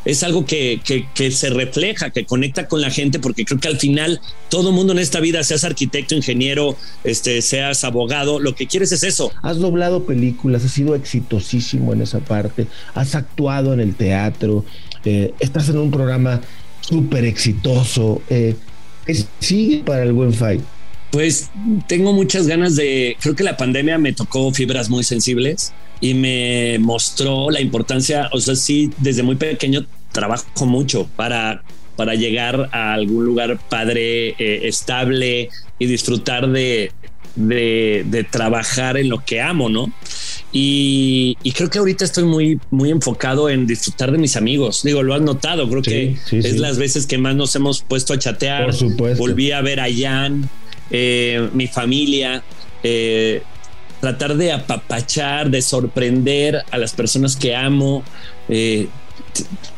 es 0.05 0.23
algo 0.23 0.45
que, 0.45 0.81
que, 1.13 1.31
se 1.31 1.49
refleja, 1.49 2.09
que 2.09 2.25
conecta 2.25 2.67
con 2.67 2.81
la 2.81 2.89
gente, 2.89 3.19
porque 3.19 3.45
creo 3.45 3.59
que 3.59 3.67
al 3.67 3.77
final 3.77 4.19
todo 4.49 4.71
mundo 4.71 4.93
en 4.93 4.99
esta 4.99 5.19
vida, 5.19 5.43
seas 5.43 5.63
arquitecto, 5.63 6.15
ingeniero, 6.15 6.75
este, 7.03 7.41
seas 7.41 7.83
abogado, 7.83 8.39
lo 8.39 8.55
que 8.55 8.67
quieres 8.67 8.91
es 8.91 9.03
eso. 9.03 9.31
Has 9.43 9.57
doblado 9.57 10.05
películas, 10.05 10.65
has 10.65 10.71
sido 10.71 10.95
exitosísimo 10.95 11.93
en 11.93 12.01
esa 12.01 12.19
parte, 12.19 12.67
has 12.95 13.15
actuado 13.15 13.73
en 13.73 13.79
el 13.79 13.95
teatro, 13.95 14.65
eh, 15.05 15.33
estás 15.39 15.69
en 15.69 15.77
un 15.77 15.91
programa 15.91 16.41
súper 16.81 17.25
exitoso. 17.25 18.21
Eh, 18.29 18.55
¿Qué 19.05 19.23
sigue 19.39 19.83
para 19.83 20.03
el 20.03 20.13
buen 20.13 20.33
fight? 20.33 20.61
Pues 21.11 21.49
tengo 21.87 22.13
muchas 22.13 22.47
ganas 22.47 22.75
de, 22.75 23.17
creo 23.19 23.35
que 23.35 23.43
la 23.43 23.57
pandemia 23.57 23.97
me 23.97 24.13
tocó 24.13 24.51
fibras 24.53 24.89
muy 24.89 25.03
sensibles 25.03 25.73
y 26.01 26.15
me 26.15 26.77
mostró 26.79 27.51
la 27.51 27.61
importancia, 27.61 28.29
o 28.33 28.39
sea, 28.39 28.55
sí, 28.55 28.91
desde 28.97 29.23
muy 29.23 29.35
pequeño 29.35 29.85
trabajo 30.11 30.65
mucho 30.65 31.07
para, 31.15 31.63
para 31.95 32.15
llegar 32.15 32.69
a 32.71 32.93
algún 32.93 33.23
lugar 33.23 33.59
padre, 33.69 34.29
eh, 34.29 34.67
estable 34.67 35.49
y 35.77 35.85
disfrutar 35.85 36.49
de, 36.49 36.91
de, 37.35 38.27
trabajar 38.29 38.97
en 38.97 39.09
lo 39.09 39.23
que 39.23 39.41
amo, 39.41 39.69
¿no? 39.69 39.93
Y, 40.51 41.37
creo 41.55 41.69
que 41.69 41.79
ahorita 41.79 42.03
estoy 42.03 42.25
muy, 42.25 42.59
muy 42.71 42.89
enfocado 42.89 43.49
en 43.49 43.67
disfrutar 43.67 44.11
de 44.11 44.17
mis 44.17 44.35
amigos. 44.35 44.81
Digo, 44.83 45.03
lo 45.03 45.13
has 45.13 45.21
notado, 45.21 45.69
creo 45.69 45.81
que 45.81 46.17
es 46.31 46.57
las 46.57 46.77
veces 46.77 47.05
que 47.05 47.17
más 47.17 47.35
nos 47.35 47.55
hemos 47.55 47.83
puesto 47.83 48.13
a 48.13 48.19
chatear. 48.19 48.65
Por 48.65 48.73
supuesto. 48.73 49.19
Volví 49.19 49.51
a 49.51 49.61
ver 49.61 49.79
a 49.79 49.87
Jan, 49.95 50.49
eh, 50.89 51.47
mi 51.53 51.67
familia. 51.67 52.43
Eh, 52.83 53.43
tratar 54.01 54.35
de 54.35 54.51
apapachar, 54.51 55.49
de 55.49 55.61
sorprender 55.61 56.63
a 56.71 56.77
las 56.77 56.93
personas 56.93 57.37
que 57.37 57.55
amo. 57.55 58.03
Eh, 58.49 58.89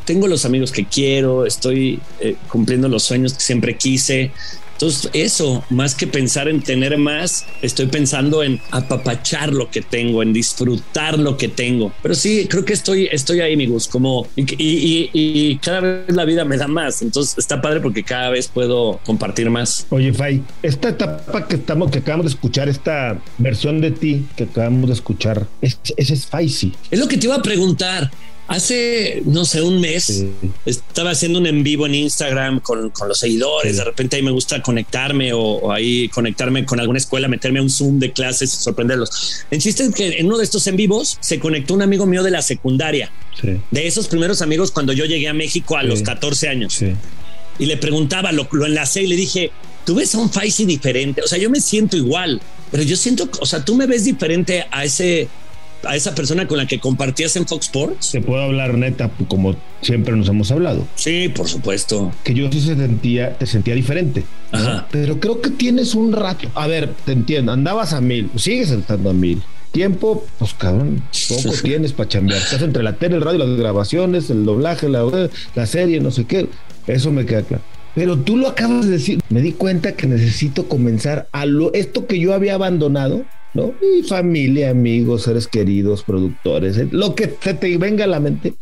tengo 0.05 0.27
los 0.27 0.45
amigos 0.45 0.71
que 0.71 0.85
quiero, 0.85 1.45
estoy 1.45 1.99
eh, 2.19 2.35
cumpliendo 2.47 2.89
los 2.89 3.03
sueños 3.03 3.33
que 3.33 3.41
siempre 3.41 3.77
quise. 3.77 4.31
Entonces, 4.73 5.09
eso, 5.13 5.63
más 5.69 5.95
que 5.95 6.07
pensar 6.07 6.47
en 6.47 6.61
tener 6.61 6.97
más, 6.97 7.45
estoy 7.61 7.87
pensando 7.87 8.43
en 8.43 8.59
apapachar 8.71 9.53
lo 9.53 9.69
que 9.69 9.81
tengo, 9.81 10.21
en 10.21 10.33
disfrutar 10.33 11.17
lo 11.17 11.37
que 11.37 11.47
tengo. 11.47 11.91
Pero 12.01 12.15
sí, 12.15 12.47
creo 12.49 12.65
que 12.65 12.73
estoy, 12.73 13.07
estoy 13.11 13.41
ahí, 13.41 13.53
amigos, 13.53 13.87
como 13.87 14.27
y, 14.35 15.57
cada 15.57 15.79
vez 15.79 16.15
la 16.15 16.25
vida 16.25 16.45
me 16.45 16.57
da 16.57 16.67
más. 16.67 17.01
Entonces, 17.01 17.37
está 17.37 17.61
padre 17.61 17.79
porque 17.79 18.03
cada 18.03 18.29
vez 18.29 18.47
puedo 18.47 18.99
compartir 19.05 19.49
más. 19.49 19.85
Oye, 19.89 20.13
Fay, 20.13 20.43
esta 20.61 20.89
etapa 20.89 21.47
que 21.47 21.55
estamos, 21.55 21.91
que 21.91 21.99
acabamos 21.99 22.25
de 22.25 22.31
escuchar, 22.31 22.69
esta 22.69 23.21
versión 23.37 23.81
de 23.81 23.91
ti 23.91 24.25
que 24.35 24.43
acabamos 24.43 24.87
de 24.87 24.93
escuchar, 24.93 25.47
ese 25.61 25.77
es, 25.97 26.09
es 26.09 26.25
Faisy. 26.25 26.73
Es 26.91 26.99
lo 26.99 27.07
que 27.07 27.17
te 27.17 27.27
iba 27.27 27.35
a 27.35 27.41
preguntar. 27.41 28.11
Hace, 28.53 29.23
no 29.25 29.45
sé, 29.45 29.63
un 29.63 29.81
mes 29.81 30.25
estaba 30.63 31.09
haciendo 31.09 31.39
un 31.39 31.47
en 31.47 31.63
vivo 31.63 31.87
en 31.87 31.95
Instagram 31.95 32.59
con, 32.59 32.91
los 33.07 33.17
seguidores. 33.17 33.77
De 33.77 33.83
repente 33.83 34.15
ahí 34.15 34.21
me 34.21 34.29
gusta 34.29 34.61
conectarme 34.61 35.33
o, 35.33 35.71
ahí 35.71 36.07
conectarme 36.09 36.63
con 36.63 36.79
alguna 36.79 36.99
escuela, 36.99 37.27
meterme 37.27 37.57
a 37.57 37.63
un 37.63 37.71
Zoom 37.71 37.97
de 37.97 38.11
clases 38.11 38.53
y 38.53 38.57
sorprenderlos. 38.57 39.43
El 39.49 39.59
chiste 39.59 39.85
es 39.85 39.95
que 39.95 40.19
en 40.19 40.27
uno 40.27 40.37
de 40.37 40.43
estos 40.43 40.67
en 40.67 40.75
vivos 40.75 41.17
se 41.19 41.39
conectó 41.39 41.73
un 41.73 41.81
amigo 41.81 42.05
mío 42.05 42.21
de 42.21 42.29
la 42.29 42.43
secundaria, 42.43 43.11
de 43.41 43.87
esos 43.87 44.07
primeros 44.07 44.43
amigos 44.43 44.69
cuando 44.69 44.93
yo 44.93 45.05
llegué 45.05 45.29
a 45.29 45.33
México 45.33 45.75
a 45.75 45.81
los 45.81 46.03
14 46.03 46.47
años. 46.47 46.79
Y 47.57 47.65
le 47.65 47.77
preguntaba, 47.77 48.31
lo, 48.31 48.47
lo 48.51 48.67
enlacé 48.67 49.01
y 49.01 49.07
le 49.07 49.15
dije, 49.15 49.49
tú 49.83 49.95
ves 49.95 50.13
a 50.13 50.19
un 50.19 50.29
Faisy 50.29 50.65
diferente. 50.65 51.23
O 51.23 51.27
sea, 51.27 51.39
yo 51.39 51.49
me 51.49 51.59
siento 51.59 51.97
igual, 51.97 52.39
pero 52.69 52.83
yo 52.83 52.95
siento, 52.97 53.27
o 53.39 53.47
sea, 53.47 53.65
tú 53.65 53.73
me 53.73 53.87
ves 53.87 54.03
diferente 54.05 54.67
a 54.69 54.85
ese 54.85 55.27
a 55.85 55.95
esa 55.95 56.15
persona 56.15 56.47
con 56.47 56.57
la 56.57 56.67
que 56.67 56.79
compartías 56.79 57.35
en 57.35 57.47
Fox 57.47 57.65
Sports? 57.65 58.05
Se 58.05 58.21
puede 58.21 58.43
hablar 58.43 58.77
neta, 58.77 59.11
como 59.27 59.55
siempre 59.81 60.15
nos 60.15 60.27
hemos 60.29 60.51
hablado. 60.51 60.87
Sí, 60.95 61.29
por 61.29 61.47
supuesto. 61.47 62.11
Que 62.23 62.33
yo 62.33 62.51
sí 62.51 62.61
se 62.61 62.75
sentía, 62.75 63.37
te 63.37 63.45
sentía 63.45 63.75
diferente. 63.75 64.23
Ajá. 64.51 64.87
Pero 64.91 65.19
creo 65.19 65.41
que 65.41 65.49
tienes 65.49 65.95
un 65.95 66.13
rato. 66.13 66.49
A 66.55 66.67
ver, 66.67 66.93
te 67.05 67.11
entiendo, 67.11 67.51
andabas 67.51 67.93
a 67.93 68.01
mil, 68.01 68.29
sigues 68.35 68.71
estando 68.71 69.09
a 69.09 69.13
mil. 69.13 69.41
Tiempo, 69.71 70.23
pues 70.37 70.53
cabrón, 70.53 71.03
poco 71.29 71.55
tienes 71.63 71.93
para 71.93 72.07
chambear. 72.07 72.39
Estás 72.39 72.61
entre 72.61 72.83
la 72.83 72.93
tele, 72.97 73.15
el 73.15 73.21
radio, 73.21 73.39
las 73.39 73.57
grabaciones, 73.57 74.29
el 74.29 74.45
doblaje, 74.45 74.87
la, 74.87 75.29
la 75.55 75.65
serie, 75.65 75.99
no 75.99 76.11
sé 76.11 76.25
qué. 76.25 76.47
Eso 76.85 77.11
me 77.11 77.25
queda 77.25 77.41
claro. 77.41 77.63
Pero 77.95 78.17
tú 78.17 78.37
lo 78.37 78.47
acabas 78.47 78.85
de 78.85 78.91
decir. 78.91 79.21
Me 79.29 79.41
di 79.41 79.51
cuenta 79.51 79.93
que 79.93 80.07
necesito 80.07 80.67
comenzar 80.67 81.27
a 81.31 81.45
lo, 81.45 81.73
esto 81.73 82.07
que 82.07 82.19
yo 82.19 82.33
había 82.33 82.55
abandonado, 82.55 83.23
¿no? 83.53 83.73
Y 83.81 84.03
familia, 84.03 84.69
amigos, 84.69 85.23
seres 85.23 85.47
queridos, 85.47 86.03
productores, 86.03 86.77
eh, 86.77 86.87
lo 86.91 87.15
que 87.15 87.35
se 87.41 87.53
te 87.53 87.77
venga 87.77 88.05
a 88.05 88.07
la 88.07 88.19
mente. 88.19 88.53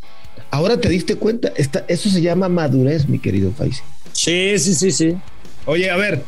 Ahora 0.50 0.78
te 0.80 0.90
diste 0.90 1.16
cuenta, 1.16 1.54
eso 1.56 2.10
se 2.10 2.22
llama 2.22 2.50
madurez, 2.50 3.08
mi 3.08 3.20
querido 3.20 3.52
Faisy. 3.52 3.82
Sí, 4.12 4.60
sí, 4.60 4.76
sí, 4.76 4.92
sí. 4.92 5.16
Oye, 5.66 5.90
a 5.90 5.96
ver, 5.96 6.24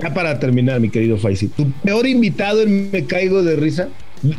ya 0.00 0.14
para 0.14 0.38
terminar, 0.38 0.80
mi 0.80 0.88
querido 0.88 1.18
Faisy, 1.18 1.48
tu 1.48 1.70
peor 1.82 2.06
invitado 2.06 2.62
en 2.62 2.90
Me 2.90 3.04
Caigo 3.04 3.42
de 3.42 3.56
Risa. 3.56 3.88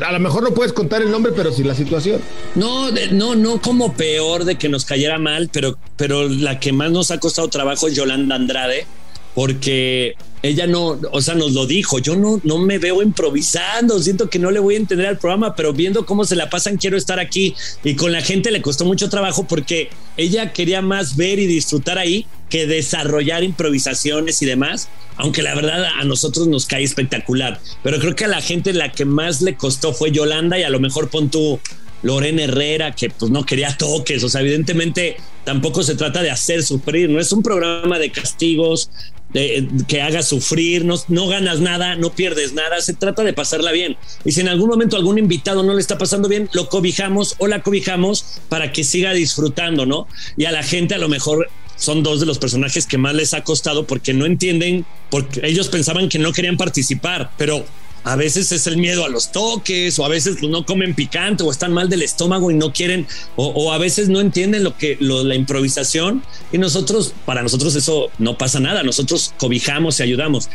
A 0.06 0.12
lo 0.12 0.20
mejor 0.20 0.42
no 0.42 0.52
puedes 0.52 0.72
contar 0.72 1.00
el 1.00 1.10
nombre, 1.10 1.32
pero 1.34 1.52
sí 1.52 1.62
la 1.62 1.74
situación. 1.74 2.20
No, 2.54 2.90
no, 3.12 3.34
no 3.34 3.60
como 3.62 3.94
peor 3.94 4.44
de 4.44 4.56
que 4.56 4.68
nos 4.68 4.84
cayera 4.84 5.18
mal, 5.18 5.48
pero, 5.50 5.78
pero 5.96 6.28
la 6.28 6.60
que 6.60 6.72
más 6.72 6.90
nos 6.90 7.10
ha 7.10 7.18
costado 7.18 7.48
trabajo 7.48 7.88
es 7.88 7.94
Yolanda 7.94 8.34
Andrade, 8.34 8.84
porque 9.34 10.16
ella 10.42 10.66
no, 10.66 10.98
o 11.12 11.20
sea, 11.20 11.34
nos 11.34 11.52
lo 11.52 11.66
dijo, 11.66 11.98
yo 11.98 12.16
no, 12.16 12.40
no 12.44 12.58
me 12.58 12.78
veo 12.78 13.02
improvisando, 13.02 14.00
siento 14.00 14.30
que 14.30 14.38
no 14.38 14.50
le 14.50 14.58
voy 14.58 14.74
a 14.74 14.78
entender 14.78 15.06
al 15.06 15.18
programa, 15.18 15.54
pero 15.54 15.72
viendo 15.72 16.06
cómo 16.06 16.24
se 16.24 16.36
la 16.36 16.48
pasan, 16.48 16.78
quiero 16.78 16.96
estar 16.96 17.20
aquí. 17.20 17.54
Y 17.84 17.94
con 17.94 18.12
la 18.12 18.22
gente 18.22 18.50
le 18.50 18.62
costó 18.62 18.84
mucho 18.84 19.10
trabajo 19.10 19.46
porque 19.46 19.90
ella 20.16 20.52
quería 20.52 20.80
más 20.80 21.16
ver 21.16 21.38
y 21.38 21.46
disfrutar 21.46 21.98
ahí 21.98 22.26
que 22.48 22.66
desarrollar 22.66 23.44
improvisaciones 23.44 24.40
y 24.40 24.46
demás, 24.46 24.88
aunque 25.16 25.42
la 25.42 25.54
verdad 25.54 25.84
a 25.84 26.04
nosotros 26.04 26.48
nos 26.48 26.66
cae 26.66 26.82
espectacular. 26.82 27.60
Pero 27.82 27.98
creo 27.98 28.16
que 28.16 28.24
a 28.24 28.28
la 28.28 28.40
gente 28.40 28.72
la 28.72 28.92
que 28.92 29.04
más 29.04 29.42
le 29.42 29.56
costó 29.56 29.92
fue 29.92 30.10
Yolanda 30.10 30.58
y 30.58 30.62
a 30.62 30.70
lo 30.70 30.80
mejor 30.80 31.10
pon 31.10 31.30
tú 31.30 31.60
Lorena 32.02 32.44
Herrera, 32.44 32.94
que 32.94 33.10
pues 33.10 33.30
no 33.30 33.44
quería 33.44 33.76
toques. 33.76 34.22
O 34.24 34.28
sea, 34.28 34.40
evidentemente 34.40 35.16
tampoco 35.44 35.82
se 35.82 35.94
trata 35.94 36.22
de 36.22 36.30
hacer 36.30 36.62
sufrir, 36.62 37.08
no 37.08 37.20
es 37.20 37.32
un 37.32 37.42
programa 37.42 37.98
de 37.98 38.10
castigos, 38.10 38.90
de, 39.32 39.68
que 39.86 40.02
haga 40.02 40.22
sufrir, 40.22 40.84
no, 40.84 40.96
no 41.08 41.28
ganas 41.28 41.60
nada, 41.60 41.96
no 41.96 42.10
pierdes 42.10 42.52
nada, 42.52 42.80
se 42.80 42.94
trata 42.94 43.22
de 43.22 43.32
pasarla 43.32 43.72
bien. 43.72 43.96
Y 44.24 44.32
si 44.32 44.40
en 44.40 44.48
algún 44.48 44.68
momento 44.68 44.96
algún 44.96 45.18
invitado 45.18 45.62
no 45.62 45.74
le 45.74 45.80
está 45.80 45.98
pasando 45.98 46.28
bien, 46.28 46.48
lo 46.52 46.68
cobijamos 46.68 47.36
o 47.38 47.46
la 47.46 47.62
cobijamos 47.62 48.40
para 48.48 48.72
que 48.72 48.84
siga 48.84 49.12
disfrutando, 49.12 49.86
¿no? 49.86 50.06
Y 50.36 50.44
a 50.46 50.52
la 50.52 50.62
gente 50.62 50.94
a 50.94 50.98
lo 50.98 51.08
mejor 51.08 51.48
son 51.76 52.02
dos 52.02 52.20
de 52.20 52.26
los 52.26 52.38
personajes 52.38 52.86
que 52.86 52.98
más 52.98 53.14
les 53.14 53.32
ha 53.32 53.42
costado 53.42 53.86
porque 53.86 54.12
no 54.12 54.26
entienden, 54.26 54.84
porque 55.10 55.40
ellos 55.44 55.68
pensaban 55.68 56.08
que 56.08 56.18
no 56.18 56.32
querían 56.32 56.58
participar, 56.58 57.30
pero 57.38 57.64
a 58.04 58.16
veces 58.16 58.50
es 58.52 58.66
el 58.66 58.76
miedo 58.76 59.04
a 59.04 59.08
los 59.08 59.30
toques, 59.32 59.98
o 59.98 60.04
a 60.04 60.08
veces 60.08 60.42
no 60.42 60.64
comen 60.64 60.94
picante, 60.94 61.42
o 61.42 61.50
están 61.50 61.72
mal 61.72 61.88
del 61.88 62.02
estómago 62.02 62.50
y 62.50 62.54
no 62.54 62.72
quieren, 62.72 63.06
o, 63.36 63.72
a 63.72 63.78
veces 63.78 64.08
no 64.08 64.20
entienden 64.20 64.64
lo 64.64 64.76
que 64.76 64.96
lo, 65.00 65.22
la 65.24 65.34
improvisación. 65.34 66.22
Y 66.52 66.58
nosotros, 66.58 67.14
para 67.26 67.42
nosotros 67.42 67.74
eso 67.76 68.10
no 68.18 68.38
pasa 68.38 68.60
nada. 68.60 68.82
Nosotros 68.82 69.34
cobijamos 69.38 70.00
y 70.00 70.04
ayudamos. 70.04 70.48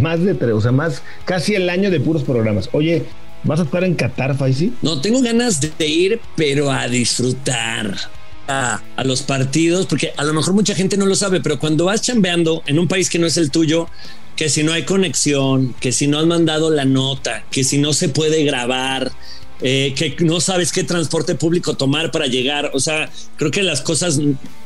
más 0.00 0.22
de 0.22 0.34
tres, 0.34 0.52
o 0.52 0.60
sea, 0.60 0.72
más 0.72 1.02
casi 1.24 1.54
el 1.54 1.68
año 1.70 1.90
de 1.90 2.00
puros 2.00 2.24
programas. 2.24 2.68
Oye, 2.72 3.04
¿vas 3.44 3.60
a 3.60 3.64
estar 3.64 3.84
en 3.84 3.94
Qatar, 3.94 4.36
Faisy? 4.36 4.72
No, 4.82 5.00
tengo 5.00 5.20
ganas 5.22 5.60
de 5.60 5.86
ir, 5.86 6.20
pero 6.36 6.70
a 6.70 6.88
disfrutar. 6.88 7.96
A, 8.52 8.82
a, 8.96 9.04
los 9.04 9.22
partidos, 9.22 9.86
porque 9.86 10.12
a 10.16 10.24
lo 10.24 10.34
mejor 10.34 10.54
mucha 10.54 10.74
gente 10.74 10.96
no 10.96 11.06
lo 11.06 11.14
sabe, 11.14 11.40
pero 11.40 11.60
cuando 11.60 11.84
vas 11.84 12.02
chambeando 12.02 12.64
en 12.66 12.80
un 12.80 12.88
país 12.88 13.08
que 13.08 13.16
no 13.16 13.28
es 13.28 13.36
el 13.36 13.52
tuyo, 13.52 13.86
que 14.40 14.48
si 14.48 14.62
no 14.62 14.72
hay 14.72 14.84
conexión, 14.84 15.74
que 15.80 15.92
si 15.92 16.06
no 16.06 16.18
has 16.18 16.24
mandado 16.24 16.70
la 16.70 16.86
nota, 16.86 17.44
que 17.50 17.62
si 17.62 17.76
no 17.76 17.92
se 17.92 18.08
puede 18.08 18.42
grabar, 18.42 19.12
eh, 19.60 19.92
que 19.94 20.16
no 20.24 20.40
sabes 20.40 20.72
qué 20.72 20.82
transporte 20.82 21.34
público 21.34 21.76
tomar 21.76 22.10
para 22.10 22.24
llegar. 22.24 22.70
O 22.72 22.80
sea, 22.80 23.10
creo 23.36 23.50
que 23.50 23.62
las 23.62 23.82
cosas 23.82 24.18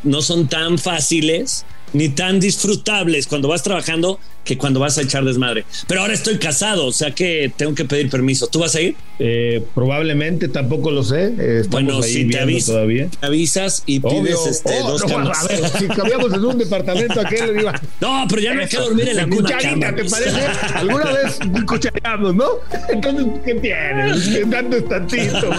no 0.04 0.22
son 0.22 0.46
tan 0.46 0.78
fáciles 0.78 1.66
ni 1.94 2.10
tan 2.10 2.40
disfrutables 2.40 3.26
cuando 3.26 3.48
vas 3.48 3.62
trabajando 3.62 4.18
que 4.44 4.58
cuando 4.58 4.78
vas 4.78 4.98
a 4.98 5.02
echar 5.02 5.24
desmadre. 5.24 5.64
Pero 5.86 6.02
ahora 6.02 6.12
estoy 6.12 6.38
casado, 6.38 6.86
o 6.86 6.92
sea 6.92 7.12
que 7.12 7.50
tengo 7.56 7.74
que 7.74 7.86
pedir 7.86 8.10
permiso. 8.10 8.46
¿Tú 8.46 8.58
vas 8.58 8.74
a 8.74 8.80
ir? 8.82 8.94
Eh, 9.18 9.64
probablemente, 9.74 10.48
tampoco 10.48 10.90
lo 10.90 11.02
sé. 11.02 11.64
bueno, 11.70 12.02
si 12.02 12.28
te, 12.28 12.60
todavía. 12.66 13.08
te 13.08 13.26
avisas 13.26 13.82
y 13.86 14.00
pides 14.00 14.46
este, 14.46 14.72
oh, 14.82 14.90
dos 14.90 15.04
camas. 15.04 15.44
A 15.44 15.48
ver, 15.48 15.68
si 15.78 15.86
cambiamos 15.86 16.34
en 16.34 16.44
un 16.44 16.58
departamento, 16.58 17.20
¿a 17.20 17.24
qué 17.24 17.46
le 17.46 17.52
digo? 17.54 17.70
No, 18.00 18.26
pero 18.28 18.42
ya 18.42 18.54
no 18.54 18.60
hay 18.60 18.68
que 18.68 18.76
dormir 18.76 19.08
en 19.08 19.16
la, 19.16 19.26
misma 19.26 19.50
cama. 19.56 19.94
¿te 19.94 20.04
parece? 20.04 20.40
Alguna 20.74 21.12
vez 21.12 21.38
cuchareamos, 21.66 22.34
¿no? 22.34 22.44
Entonces, 22.90 23.26
¿qué 23.44 23.54
tienes? 23.54 24.50
Tanto 24.50 24.76
es 24.76 24.88
tantito. 24.88 25.50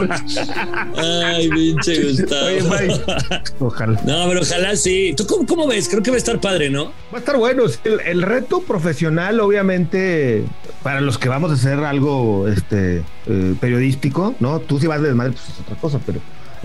Ay, 0.97 1.49
pinche 1.49 2.03
Gustavo. 2.03 2.45
Oye, 2.45 3.01
Ojalá. 3.59 4.01
No, 4.05 4.27
pero 4.27 4.41
ojalá 4.41 4.75
sí. 4.75 5.13
¿Tú 5.17 5.25
cómo, 5.25 5.45
cómo 5.47 5.67
ves? 5.67 5.87
Creo 5.89 6.03
que 6.03 6.11
a 6.11 6.24
estar 6.25 6.41
padre, 6.41 6.69
¿no? 6.69 6.85
Va 7.13 7.17
a 7.17 7.19
estar 7.19 7.37
bueno. 7.37 7.63
El, 7.83 8.21
reto 8.23 8.61
profesional, 8.61 9.39
obviamente, 9.39 10.43
para 10.81 11.01
los 11.01 11.17
que 11.17 11.29
vamos 11.29 11.51
a 11.51 11.53
hacer 11.53 11.79
algo 11.79 12.47
este, 12.47 13.03
eh, 13.27 13.55
periodístico, 13.59 14.33
¿no? 14.39 14.59
Tú 14.59 14.79
si 14.79 14.87
vas 14.87 15.01
de 15.01 15.09
desmadre, 15.09 15.33
pues 15.33 15.49
es 15.49 15.59
otra 15.59 15.75
cosa, 15.75 15.99
pero 16.05 16.19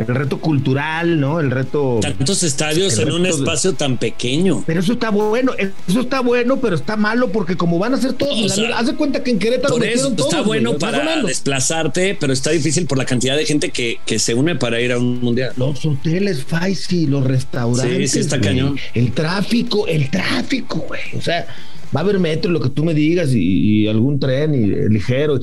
el 0.08 0.14
reto 0.14 0.40
cultural, 0.40 1.20
¿no? 1.20 1.40
El 1.40 1.50
reto. 1.50 2.00
Tantos 2.00 2.42
estadios 2.42 2.98
en 2.98 3.12
un 3.12 3.26
espacio 3.26 3.74
tan 3.74 3.98
pequeño. 3.98 4.64
Pero 4.66 4.80
eso 4.80 4.94
está 4.94 5.10
bueno, 5.10 5.52
eso 5.58 6.00
está 6.00 6.20
bueno, 6.20 6.58
pero 6.60 6.76
está 6.76 6.96
malo 6.96 7.30
porque 7.30 7.56
como 7.56 7.78
van 7.78 7.94
a 7.94 7.96
ser 7.98 8.14
todos, 8.14 8.58
haz 8.74 8.86
de 8.86 8.94
cuenta 8.94 9.22
que 9.22 9.30
en 9.30 9.38
Querétaro 9.38 9.74
por 9.74 9.84
eso, 9.84 10.14
está 10.16 10.42
bueno 10.42 10.78
para 10.78 11.22
desplazarte, 11.22 12.16
pero 12.18 12.32
está 12.32 12.50
difícil 12.50 12.86
por 12.86 12.98
la 12.98 13.04
cantidad 13.04 13.36
de 13.36 13.44
gente 13.44 13.70
que, 13.70 13.98
que 14.06 14.18
se 14.18 14.34
une 14.34 14.56
para 14.56 14.80
ir 14.80 14.92
a 14.92 14.98
un 14.98 15.20
mundial. 15.20 15.52
Los 15.56 15.84
hoteles, 15.84 16.44
Faisy, 16.44 17.06
los 17.06 17.24
restaurantes. 17.24 18.10
Sí, 18.10 18.18
sí, 18.18 18.20
está 18.20 18.40
cañón. 18.40 18.76
El 18.94 19.12
tráfico, 19.12 19.86
el 19.86 20.10
tráfico, 20.10 20.84
güey. 20.88 21.00
O 21.16 21.20
sea, 21.20 21.46
va 21.94 22.00
a 22.00 22.02
haber 22.04 22.18
metro, 22.18 22.50
lo 22.50 22.60
que 22.60 22.70
tú 22.70 22.84
me 22.84 22.94
digas, 22.94 23.30
y, 23.32 23.86
algún 23.88 24.18
tren 24.18 24.54
y, 24.54 24.88
ligero. 24.88 25.40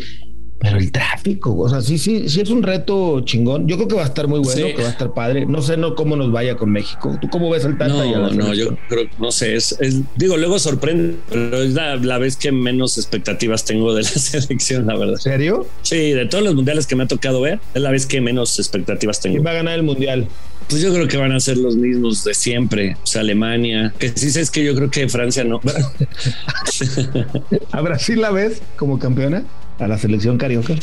Pero 0.60 0.78
el 0.78 0.92
tráfico, 0.92 1.56
o 1.56 1.70
sea, 1.70 1.82
sí, 1.82 1.98
sí, 1.98 2.30
sí 2.30 2.42
es 2.42 2.50
un 2.50 2.64
reto 2.64 3.22
chingón. 3.22 3.68
Yo 3.68 3.76
creo 3.76 3.88
que 3.88 3.96
va 3.96 4.04
a 4.04 4.08
estar 4.08 4.28
muy 4.28 4.40
bueno, 4.40 4.68
que 4.76 4.82
va 4.82 4.88
a 4.88 4.92
estar 4.92 5.14
padre. 5.14 5.46
No 5.46 5.62
sé 5.62 5.78
no 5.78 5.94
cómo 5.94 6.16
nos 6.16 6.32
vaya 6.32 6.56
con 6.56 6.72
México. 6.72 7.16
¿Tú 7.22 7.30
cómo 7.30 7.52
ves 7.52 7.64
el 7.66 7.78
Tata? 7.78 7.94
No, 7.94 8.32
no, 8.32 8.54
yo 8.54 8.76
creo, 8.90 9.06
no 9.20 9.32
sé, 9.32 9.56
es, 9.56 9.78
digo, 10.16 10.36
luego 10.36 10.58
sorprende, 10.58 11.18
pero 11.30 11.62
es 11.62 11.74
la, 11.74 12.18
vez 12.18 12.38
que 12.38 12.52
menos 12.52 12.98
expectativas 12.98 13.66
tengo 13.66 13.94
de 13.94 14.02
la 14.02 14.10
selección, 14.10 14.88
la 14.88 14.98
verdad. 14.98 15.18
¿Serio? 15.18 15.68
Sí, 15.84 16.12
de 16.12 16.26
todos 16.26 16.44
los 16.44 16.56
mundiales 16.56 16.88
que 16.88 16.96
me 16.96 17.04
ha 17.04 17.08
tocado 17.08 17.42
ver, 17.42 17.60
es 17.76 17.82
la 17.82 17.92
vez 17.92 18.08
que 18.08 18.20
menos 18.20 18.58
expectativas 18.58 19.22
tengo. 19.22 19.36
¿Quién 19.36 19.46
va 19.46 19.52
a 19.52 19.56
ganar 19.56 19.76
el 19.76 19.84
mundial? 19.84 20.28
Pues 20.70 20.82
yo 20.82 20.94
creo 20.94 21.08
que 21.08 21.18
van 21.18 21.32
a 21.32 21.40
ser 21.40 21.58
los 21.58 21.78
mismos 21.78 22.24
de 22.24 22.34
siempre. 22.34 22.98
O 23.02 23.06
sea, 23.06 23.22
Alemania. 23.22 23.94
Que 23.98 24.10
sí 24.10 24.38
es 24.38 24.52
que 24.52 24.66
yo 24.66 24.76
creo 24.76 24.90
que 24.90 25.08
Francia 25.08 25.44
no. 25.44 25.62
¿A 27.72 27.82
Brasil 27.82 28.20
la 28.20 28.32
ves 28.32 28.62
como 28.76 29.00
campeona? 29.00 29.44
¿A 29.80 29.88
la 29.88 29.98
selección 29.98 30.38
carioca? 30.38 30.76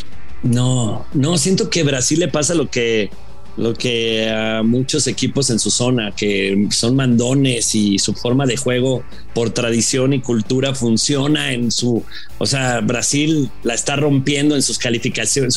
No, 0.42 1.06
no, 1.14 1.38
siento 1.38 1.70
que 1.70 1.82
Brasil 1.84 2.20
le 2.20 2.28
pasa 2.28 2.54
lo 2.54 2.70
que 2.70 3.10
lo 3.56 3.74
que 3.74 4.28
a 4.30 4.62
muchos 4.62 5.06
equipos 5.06 5.48
en 5.50 5.58
su 5.60 5.70
zona, 5.70 6.12
que 6.16 6.66
son 6.70 6.96
mandones 6.96 7.74
y 7.74 7.98
su 7.98 8.12
forma 8.12 8.46
de 8.46 8.56
juego 8.56 9.04
por 9.32 9.50
tradición 9.50 10.12
y 10.12 10.20
cultura 10.20 10.74
funciona 10.74 11.52
en 11.52 11.70
su, 11.70 12.02
o 12.38 12.46
sea, 12.46 12.80
Brasil 12.80 13.50
la 13.62 13.74
está 13.74 13.94
rompiendo 13.96 14.56
en 14.56 14.62
sus 14.62 14.78
calificaciones, 14.78 15.54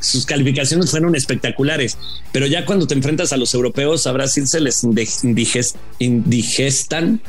sus 0.00 0.26
calificaciones 0.26 0.90
fueron 0.90 1.16
espectaculares, 1.16 1.98
pero 2.32 2.46
ya 2.46 2.64
cuando 2.64 2.86
te 2.86 2.94
enfrentas 2.94 3.32
a 3.32 3.36
los 3.36 3.52
europeos, 3.52 4.06
a 4.06 4.12
Brasil 4.12 4.46
se 4.46 4.60
les 4.60 4.84
indigestan 5.98 7.20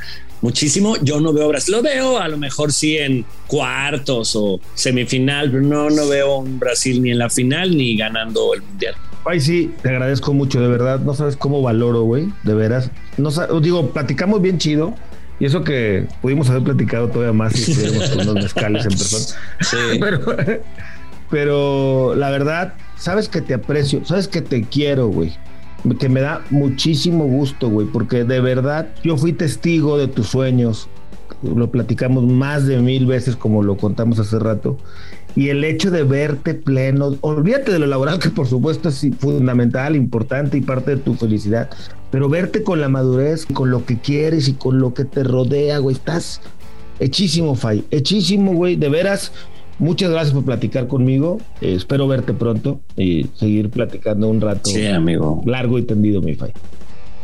muchísimo. 0.42 0.96
Yo 1.02 1.20
no 1.20 1.34
veo 1.34 1.46
a 1.46 1.48
Brasil, 1.50 1.76
lo 1.76 1.82
veo 1.82 2.20
a 2.20 2.28
lo 2.28 2.38
mejor 2.38 2.72
sí 2.72 2.98
en 2.98 3.26
cuartos 3.48 4.36
o 4.36 4.60
semifinal, 4.74 5.52
pero 5.52 5.64
no, 5.64 5.90
no 5.90 6.08
veo 6.08 6.38
un 6.38 6.60
Brasil 6.60 7.02
ni 7.02 7.12
en 7.12 7.20
la 7.20 7.30
final 7.30 7.76
ni 7.76 7.96
ganando 7.96 8.54
el 8.54 8.62
mundial. 8.62 8.96
Ay, 9.24 9.40
sí, 9.40 9.72
te 9.82 9.90
agradezco 9.90 10.34
mucho, 10.34 10.60
de 10.60 10.68
verdad. 10.68 11.00
No 11.00 11.14
sabes 11.14 11.36
cómo 11.36 11.62
valoro, 11.62 12.04
güey, 12.04 12.30
de 12.44 12.56
veras. 12.56 12.90
No 13.18 13.30
digo, 13.62 13.92
platicamos 13.92 14.42
bien 14.42 14.58
chido. 14.58 14.96
Y 15.40 15.46
eso 15.46 15.64
que 15.64 16.06
pudimos 16.22 16.50
haber 16.52 16.64
platicado 16.64 17.10
todavía 17.10 17.34
más 17.34 17.54
si 17.54 17.72
estuviéramos 17.72 18.10
con 18.12 18.22
unos 18.22 18.36
mezcales 18.36 18.86
en 18.86 18.92
persona. 18.92 19.40
Sí. 19.62 19.78
Pero, 20.00 20.36
pero 21.32 22.14
la 22.16 22.30
verdad, 22.30 22.74
sabes 22.98 23.30
que 23.30 23.42
te 23.42 23.54
aprecio, 23.54 24.04
sabes 24.04 24.28
que 24.28 24.42
te 24.42 24.64
quiero, 24.64 25.08
güey. 25.08 25.34
Que 26.00 26.10
me 26.10 26.22
da 26.22 26.42
muchísimo 26.50 27.26
gusto, 27.26 27.70
güey, 27.70 27.88
porque 27.88 28.24
de 28.24 28.40
verdad 28.40 28.90
yo 29.04 29.18
fui 29.18 29.34
testigo 29.34 29.98
de 29.98 30.08
tus 30.08 30.28
sueños. 30.28 30.90
Lo 31.42 31.72
platicamos 31.72 32.26
más 32.26 32.68
de 32.68 32.78
mil 32.78 33.08
veces, 33.08 33.36
como 33.36 33.64
lo 33.64 33.78
contamos 33.78 34.20
hace 34.20 34.38
rato 34.38 34.78
y 35.36 35.50
el 35.50 35.64
hecho 35.64 35.92
de 35.92 36.04
verte 36.04 36.54
pleno, 36.54 37.16
olvídate 37.22 37.72
de 37.72 37.80
lo 37.80 37.88
laboral 37.88 38.20
que 38.20 38.30
por 38.30 38.48
supuesto 38.48 38.90
es 38.90 39.06
fundamental, 39.20 39.96
importante 39.96 40.58
y 40.58 40.62
parte 40.62 40.96
de 40.96 41.02
tu 41.02 41.16
felicidad, 41.16 41.70
pero 42.10 42.28
verte 42.28 42.64
con 42.64 42.82
la 42.82 42.90
madurez, 42.90 43.46
con 43.46 43.72
lo 43.72 43.86
que 43.86 44.00
quieres 44.00 44.48
y 44.48 44.54
con 44.54 44.80
lo 44.80 44.94
que 44.94 45.06
te 45.06 45.24
rodea, 45.24 45.78
güey, 45.78 45.96
estás 45.96 46.42
hechísimo, 47.00 47.56
Fay, 47.56 47.86
hechísimo, 47.92 48.54
güey, 48.54 48.76
de 48.76 48.90
veras. 48.90 49.32
Muchas 49.82 50.12
gracias 50.12 50.34
por 50.34 50.46
platicar 50.46 50.88
conmigo. 50.88 51.40
Eh, 51.60 51.74
espero 51.76 52.08
verte 52.08 52.34
pronto 52.34 52.82
y 52.96 53.26
seguir 53.36 53.70
platicando 53.70 54.30
un 54.30 54.40
rato. 54.40 54.70
Sí, 54.70 54.86
amigo. 54.86 55.42
Largo 55.46 55.80
y 55.80 55.82
tendido, 55.82 56.22
mi 56.22 56.36
Fay. 56.36 56.54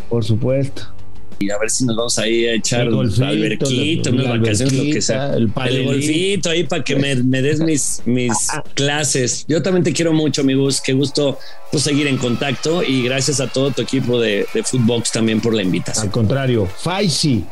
Por 0.10 0.26
supuesto 0.26 0.98
y 1.40 1.52
a 1.52 1.58
ver 1.58 1.70
si 1.70 1.86
nos 1.86 1.96
vamos 1.96 2.18
ahí 2.18 2.46
a 2.46 2.54
echar 2.54 2.90
un 2.92 3.24
alberquito, 3.24 4.10
unas 4.10 4.40
vacaciones, 4.40 4.74
lo 4.74 4.84
que 4.84 5.02
sea. 5.02 5.36
El, 5.36 5.52
golfito 5.86 6.50
ahí 6.50 6.64
para 6.64 6.84
que 6.84 6.96
me, 6.96 7.42
des 7.42 7.60
mis, 7.60 8.02
mis 8.06 8.34
clases. 8.74 9.46
Yo 9.48 9.62
también 9.62 9.84
te 9.84 9.94
quiero 9.94 10.14
mucho, 10.14 10.42
amigos. 10.42 10.82
Qué 10.82 10.94
gusto 10.94 11.38
pues, 11.72 11.84
seguir 11.84 12.08
en 12.08 12.18
contacto 12.18 12.84
y 12.84 13.04
gracias 13.04 13.40
a 13.40 13.48
todo 13.48 13.72
tu 13.72 13.82
equipo 13.84 14.20
de, 14.20 14.48
de 14.54 14.64
Footbox 14.64 15.12
también 15.12 15.40
por 15.40 15.54
la 15.54 15.62
invitación. 15.62 16.08
Al 16.08 16.12
contrario, 16.12 16.66
Faisy, 16.66 17.46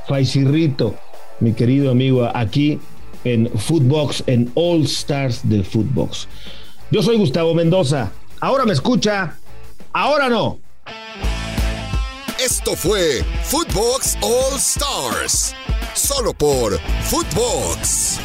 Rito, 0.46 0.96
mi 1.39 1.54
querido 1.54 1.91
amigo, 1.91 2.30
aquí 2.34 2.80
en 3.25 3.49
Footbox, 3.49 4.23
en 4.27 4.49
All 4.55 4.83
Stars 4.83 5.41
de 5.43 5.63
Footbox. 5.63 6.27
Yo 6.91 7.03
soy 7.03 7.17
Gustavo 7.17 7.53
Mendoza. 7.53 8.11
Ahora 8.39 8.65
me 8.65 8.73
escucha, 8.73 9.38
ahora 9.91 10.29
no. 10.29 10.59
Esto 12.39 12.75
fue 12.75 13.23
Footbox 13.43 14.17
All 14.21 14.57
Stars, 14.57 15.55
solo 15.93 16.33
por 16.33 16.79
Footbox. 17.09 18.19